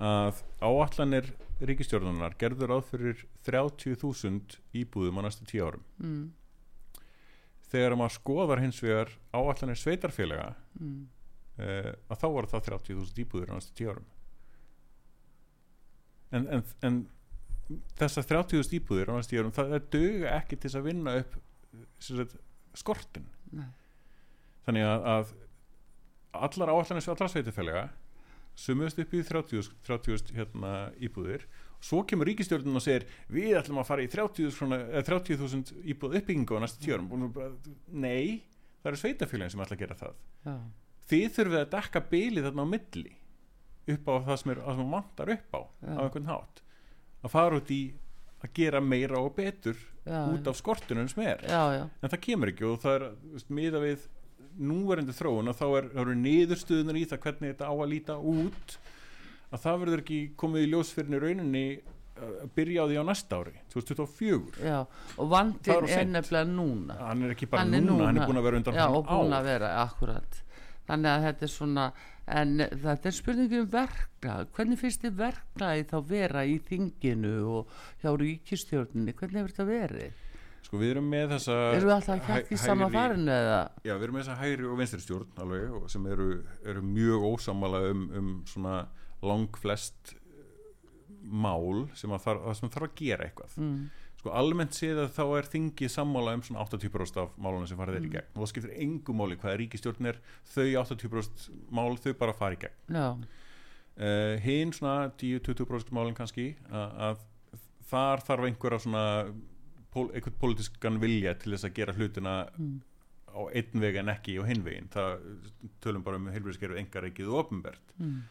[0.02, 1.28] að áallanir
[1.62, 5.84] ríkistjórnunar gerður áð fyrir 30.000 íbúðum á næstu tíu árum.
[6.02, 6.32] Mm,
[7.72, 11.00] þegar maður skoðar hins vegar áallanir sveitarfélaga mm,
[11.62, 14.10] uh, að þá voru það 30.000 íbúður á næstu tíu árum.
[16.32, 17.00] En, en, en
[18.00, 21.40] þessar 30.000 íbúður á næstu tíu árum það er döga ekki til að vinna upp
[22.04, 22.36] sagt,
[22.78, 23.68] skortin nei,
[24.68, 25.34] þannig að, að
[26.48, 27.90] allar áallanir allar sveitarfélaga
[28.60, 31.48] sumuðust upp í 30.000 30 hérna, íbúðir
[31.82, 36.18] svo kemur ríkistjórnin og segir við ætlum að fara í 30.000 svona- eða 30.000 íbúð
[36.20, 36.98] uppbyggingu á næstu
[37.34, 37.50] bara,
[37.90, 38.44] nei,
[38.84, 40.14] það eru sveitarfélagin sem ætla að gera það.
[40.46, 40.56] Já,
[41.12, 43.16] þið þurfið að dekka bilið þarna á milli
[43.92, 45.94] upp á það sem, er, það sem vantar upp á Já.
[45.98, 46.62] á einhvern hátt.
[47.24, 47.82] Að fara út í
[48.42, 51.42] að gera meira og betur já, út af skortunum sem er.
[51.46, 54.08] Já, já, en það kemur ekki og það er miða við
[54.62, 58.78] núverandi þróun og þá er, eru niðurstöðunar í það hvernig þetta á að líta út
[59.52, 61.66] að það verður ekki komið í ljósfyrin í rauninni
[62.22, 64.78] að byrja á því á næsta ári 2024 já
[65.18, 66.98] og vandin er nefnilega núna.
[67.02, 68.24] Hann er ekki bara Hann er núna, hann núna.
[68.24, 70.42] er búin að vera undan já, og búin að vera, akkurat.
[70.88, 71.86] Þannig að þetta er svona
[72.32, 72.52] en
[72.84, 77.74] þetta er spurningi um verkla hvernig finnst þið verklaði þá vera í þinginu og
[78.04, 80.20] hjá ríkistjórninni, hvernig hefur þetta verið?
[80.62, 83.58] sko við erum með þessa Erum við alltaf hæ- hægt í sama farinu eða?
[83.84, 86.28] Já, við erum með þessa hægri og vinstri stjórn alveg og sem eru,
[86.64, 88.76] eru mjög ósamala um, um svona
[89.22, 90.16] langflest
[91.22, 93.90] mál sem þarf, sem þarf að gera eitthvað Mm.
[94.22, 97.96] sko almennt séð að þá er þingið sammála um svona 80% af málunum sem farið
[97.96, 98.10] er Mm.
[98.10, 102.34] í gegn og það skiptir engu máli hvað ríkistjórn er þau 80% mál þau bara
[102.34, 103.08] fara í gegn Já,
[103.98, 107.18] uh, hinn svona 10-20% málin kannski að, að
[107.92, 109.34] þar þarf einhverja svona
[109.92, 112.82] pól, einhvern pólitískan vilja til þess að gera hlutina Mm.
[113.32, 115.20] á einn veg en ekki á hinn veginn það
[115.82, 118.22] tölum bara um heilbæðiskerfið engareikið og ofnbært mm.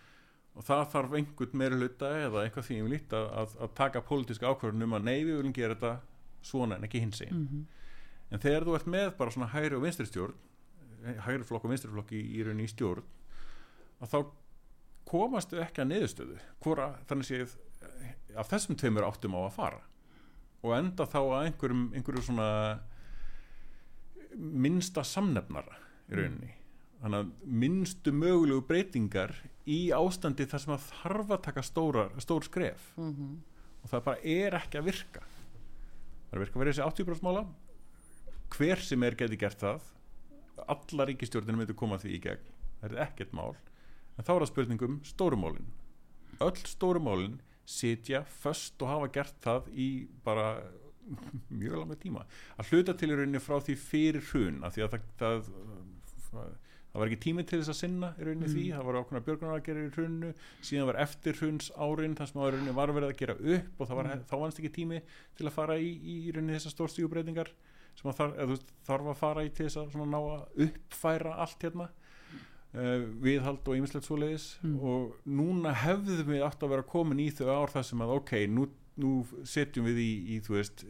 [0.54, 4.02] Og það þarf einhvern meira hluta eða eitthvað því um lít að, að, að taka
[4.06, 5.92] pólitíska ákvörðun um að nei við viljum gera þetta
[6.50, 7.68] svona en ekki hins einn Mm
[8.30, 10.36] en þegar þú ert með bara svona hægri og vinstri stjórn
[11.24, 13.06] hægri flokk og vinstri flokk í, í rauninni í stjórn
[14.00, 14.18] að þá
[15.10, 17.56] komastu ekki að niðurstöðu hvora þannig séð
[18.38, 19.80] af þessum tveimur áttum á að fara.
[20.60, 22.48] Og enda þá að einhverjum, einhverju svona
[24.36, 25.78] minnsta samnefnara
[26.10, 26.52] í rauninni
[27.44, 29.32] minnstu mögulegu breytingar
[29.64, 32.90] í ástandi þar sem að þarf að taka stóra, stór skref.
[33.00, 33.38] Mm
[33.80, 35.22] og það bara er ekki að virka.
[35.24, 37.44] Það er að virka að vera þessi 80% mála.
[38.52, 39.86] Hver sem er geti gert það.
[40.68, 42.50] Alla ríkistjórnir myndir koma því í gegn.
[42.82, 43.54] Það er ekkert mál.
[44.18, 45.70] En þá er það spurningum stórumálin
[46.40, 49.88] öll stórumálin sitja föst og hafa gert það í
[50.24, 50.62] bara
[51.60, 52.24] mjög langa tíma.
[52.58, 55.50] Að hluta til í rauninni frá því fyrir hrun af því að það, það,
[56.30, 56.54] það,
[56.90, 58.54] það var ekki tími til þess að sinna í rauninni Mm.
[58.54, 60.30] því, það var ákveðna björgunaragerir í hrunnu
[60.62, 63.88] síðan var eftir hruns árin þar sem að rauninni var verið að gera upp og
[63.88, 64.24] það var, Mm.
[64.30, 65.00] þá vannst ekki tími
[65.36, 67.52] til að fara í, í rauninni þessar stórstígubreitingar
[68.00, 71.62] sem að þar, eða, þarf að fara í til þess að ná að uppfæra allt
[71.62, 71.88] hérna
[72.74, 74.76] uh, viðhald og ýmislegt svoleiðis Mm.
[74.82, 78.32] og núna hefðum við átt að vera komin í þau ár þar sem að ok,
[78.46, 80.84] nú, nú setjum við í, í þú veist,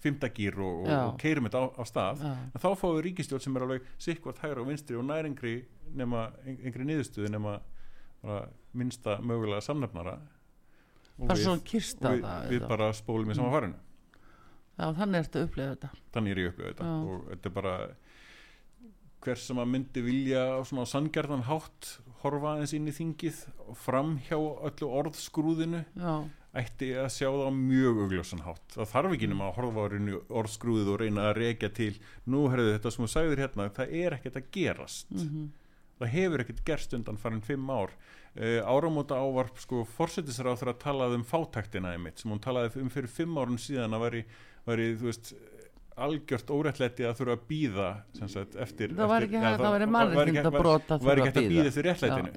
[0.00, 2.24] fymtagýr og, og, og keirum þetta á, á stað
[2.56, 5.54] þá fáum við ríkistjórn sem er alveg sikkvart hægra og vinstri og næringri
[6.00, 7.58] nema engri niðurstöðu nema
[8.22, 10.18] bara minnsta mögulega samnefnara.
[11.20, 11.88] Og bara við, og við,
[12.24, 13.80] það við bara spólum í sama farinu.
[14.80, 15.90] Já, þannig ertu að upplega þetta.
[16.14, 16.86] Þannig er ég upplifað þetta.
[16.86, 17.00] Já.
[17.10, 17.74] og þetta er bara
[19.20, 21.90] hver sem að myndi vilja á svona sangjarnan hátt
[22.22, 23.42] horfa aðeins inn í þingið
[23.76, 25.82] fram hjá öllu orðskrúðinu.
[25.92, 26.14] Já,
[26.60, 28.66] ætti að sjá það á mjög augljósan hátt.
[28.74, 29.86] Það þarf ekki nema að horfa á
[30.40, 31.92] orðskrúðið og reyna að rekja til
[32.26, 35.10] nú herðu þetta sem þú sagðir hérna það er ekkert að gerast.
[35.14, 35.50] Mm
[36.00, 37.94] það hefur ekkert gerst undan farin fimm ár.
[38.30, 42.92] Uh, áramóta ávarp sko fórsetisráð þegar að talaði um fátæktina einmitt sem hún talaði um
[42.92, 44.20] fyrir fimm árun síðan að væri,
[44.68, 45.32] væri þú veist
[46.00, 47.88] algjört óréttlæti að þurfa að býða
[48.20, 49.74] sagt, eftir, það var ekki hægt, að
[50.22, 52.30] ekki hægt að býða eftir réttlætinu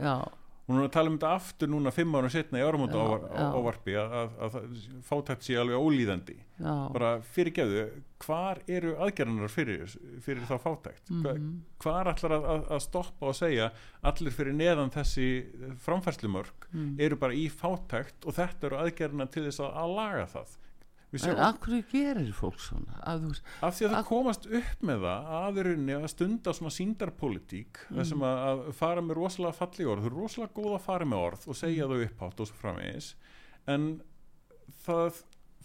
[0.63, 2.63] Já, hún er að tala um þetta aftur núna fimm árum setna í
[3.35, 3.47] já.
[3.59, 7.81] ávarpi að, að, að, fátækt sé alveg ólíðandi já, bara fyrirgeðu,
[8.23, 9.91] hvar eru aðgerðanar fyrir,
[10.23, 11.61] fyrir þá fátækt mm Mhm.
[11.83, 13.71] hvar ætlar að, að, stoppa og segja
[14.03, 15.27] allir fyrir neðan þessi
[15.83, 16.95] framfærslumörk Mm.
[16.99, 20.72] eru bara í fátækt og þetta eru aðgerðanar til þess að, að laga það Við
[21.13, 22.95] En af hverju gerir fólk svona?
[23.05, 23.33] Að þú
[23.67, 27.99] af því að það komast upp með það aðurinni að stunda svona síndarpolítík mm.
[27.99, 31.25] þessum að, að fara með rosalega falli orð, þau eru rosalega góð að fara með
[31.27, 33.11] orð og segja þau upphátt og svo framvegis
[33.69, 33.87] en
[34.85, 35.21] það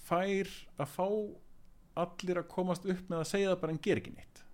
[0.09, 1.09] fær að fá
[2.05, 4.45] allir að komast upp með að segja það bara en ger ekki neitt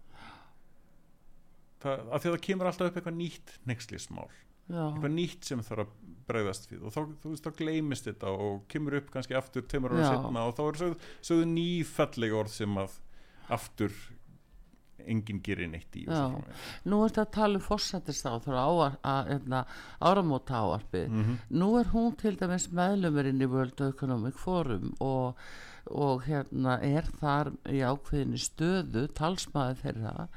[1.82, 4.30] það, af því að það kemur alltaf upp eitthvað nýtt nexlismál
[4.68, 5.94] já, eitthvað nýtt sem þarf að
[6.26, 6.82] bregðast við.
[6.88, 10.46] Og þá, þú veist, þá gleymist þetta og kemur upp kannski aftur tveimur ára setna
[10.48, 12.98] og þá er sögðu, sögðu nýfalleg orð sem að
[13.52, 13.92] aftur
[15.04, 16.06] enginn gerir neitt í
[16.88, 19.58] nú er þetta að tala um fórsættist á þurfa
[20.00, 21.38] áramóta áarpið Mhm.
[21.50, 25.36] nú er hún til dæmis meðlumurinn í World Economic Forum og,
[25.90, 30.28] og hérna er þar í ákveðinni stöðu talsmaður þeirra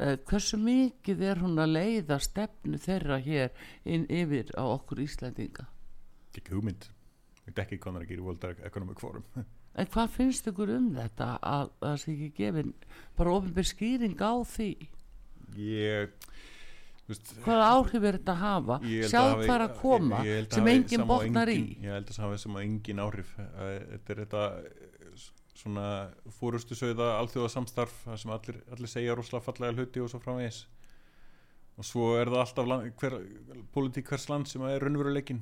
[0.00, 3.50] uh, hversu mikið er hún að leiða stefnu þeirra hér
[3.84, 5.66] inn yfir á okkur Íslandinga
[6.34, 6.88] ekki hugmynd.
[7.46, 9.24] Ekki er að gera í World Economic Forum.
[9.74, 12.68] En hvað finnst ykkur um þetta að það sé ekki gefin
[13.18, 14.68] bara ofinbyr skýring á því?
[15.58, 16.12] Ég
[17.44, 18.76] hvaða áhrif er þetta að hafa?
[18.78, 21.56] Hafi- hvað að koma ég- ég sem enginn botnar í.
[21.58, 23.34] engin- ég held að það hafi sem að engin áhrif.
[23.38, 24.44] Eh, þetta er þetta
[25.64, 25.88] svona
[26.38, 30.64] fórustu sögða alþjóðasamstarf þar sem allir, allir segja rosalega fallega hluti og svo framvegis.
[31.80, 33.16] Og svo er það alltaf land, hver,
[33.74, 35.40] politík hvers land sem er raunveruleikin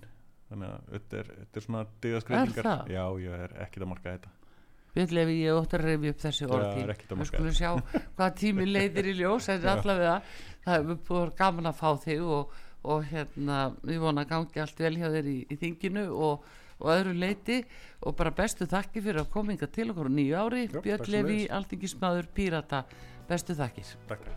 [0.52, 2.94] þannig að þetta er, þetta er svona digaskreitingar Er það?
[2.94, 4.32] já, ég er ekkert að marka þetta.
[4.92, 7.70] Björnlefi, ég ótt að reyfi upp þessi orði við skulum sjá
[8.16, 10.16] hvað tími leiðir í ljós en allavega
[10.66, 12.58] það er búið gaman að fá þig og,
[12.92, 16.50] og hérna við vona að gangi allt vel hjá þér í, í þinginu og,
[16.82, 17.62] og öðru leiti
[18.02, 20.66] og bara bestu þakki fyrir að kominga til okkur á nýju ári.
[20.74, 21.50] Björn Levi, sömuleiðis.
[21.58, 22.84] Alþingismadur, Pírata
[23.30, 23.94] bestu þakkir.
[24.10, 24.30] Takk.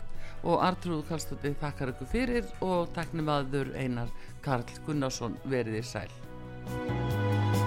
[0.46, 4.12] Og Artrúð Kallstóttir þakkar ykkur fyrir og takknimaður Einar
[4.44, 7.65] Karl Gunnarsson veriði sæl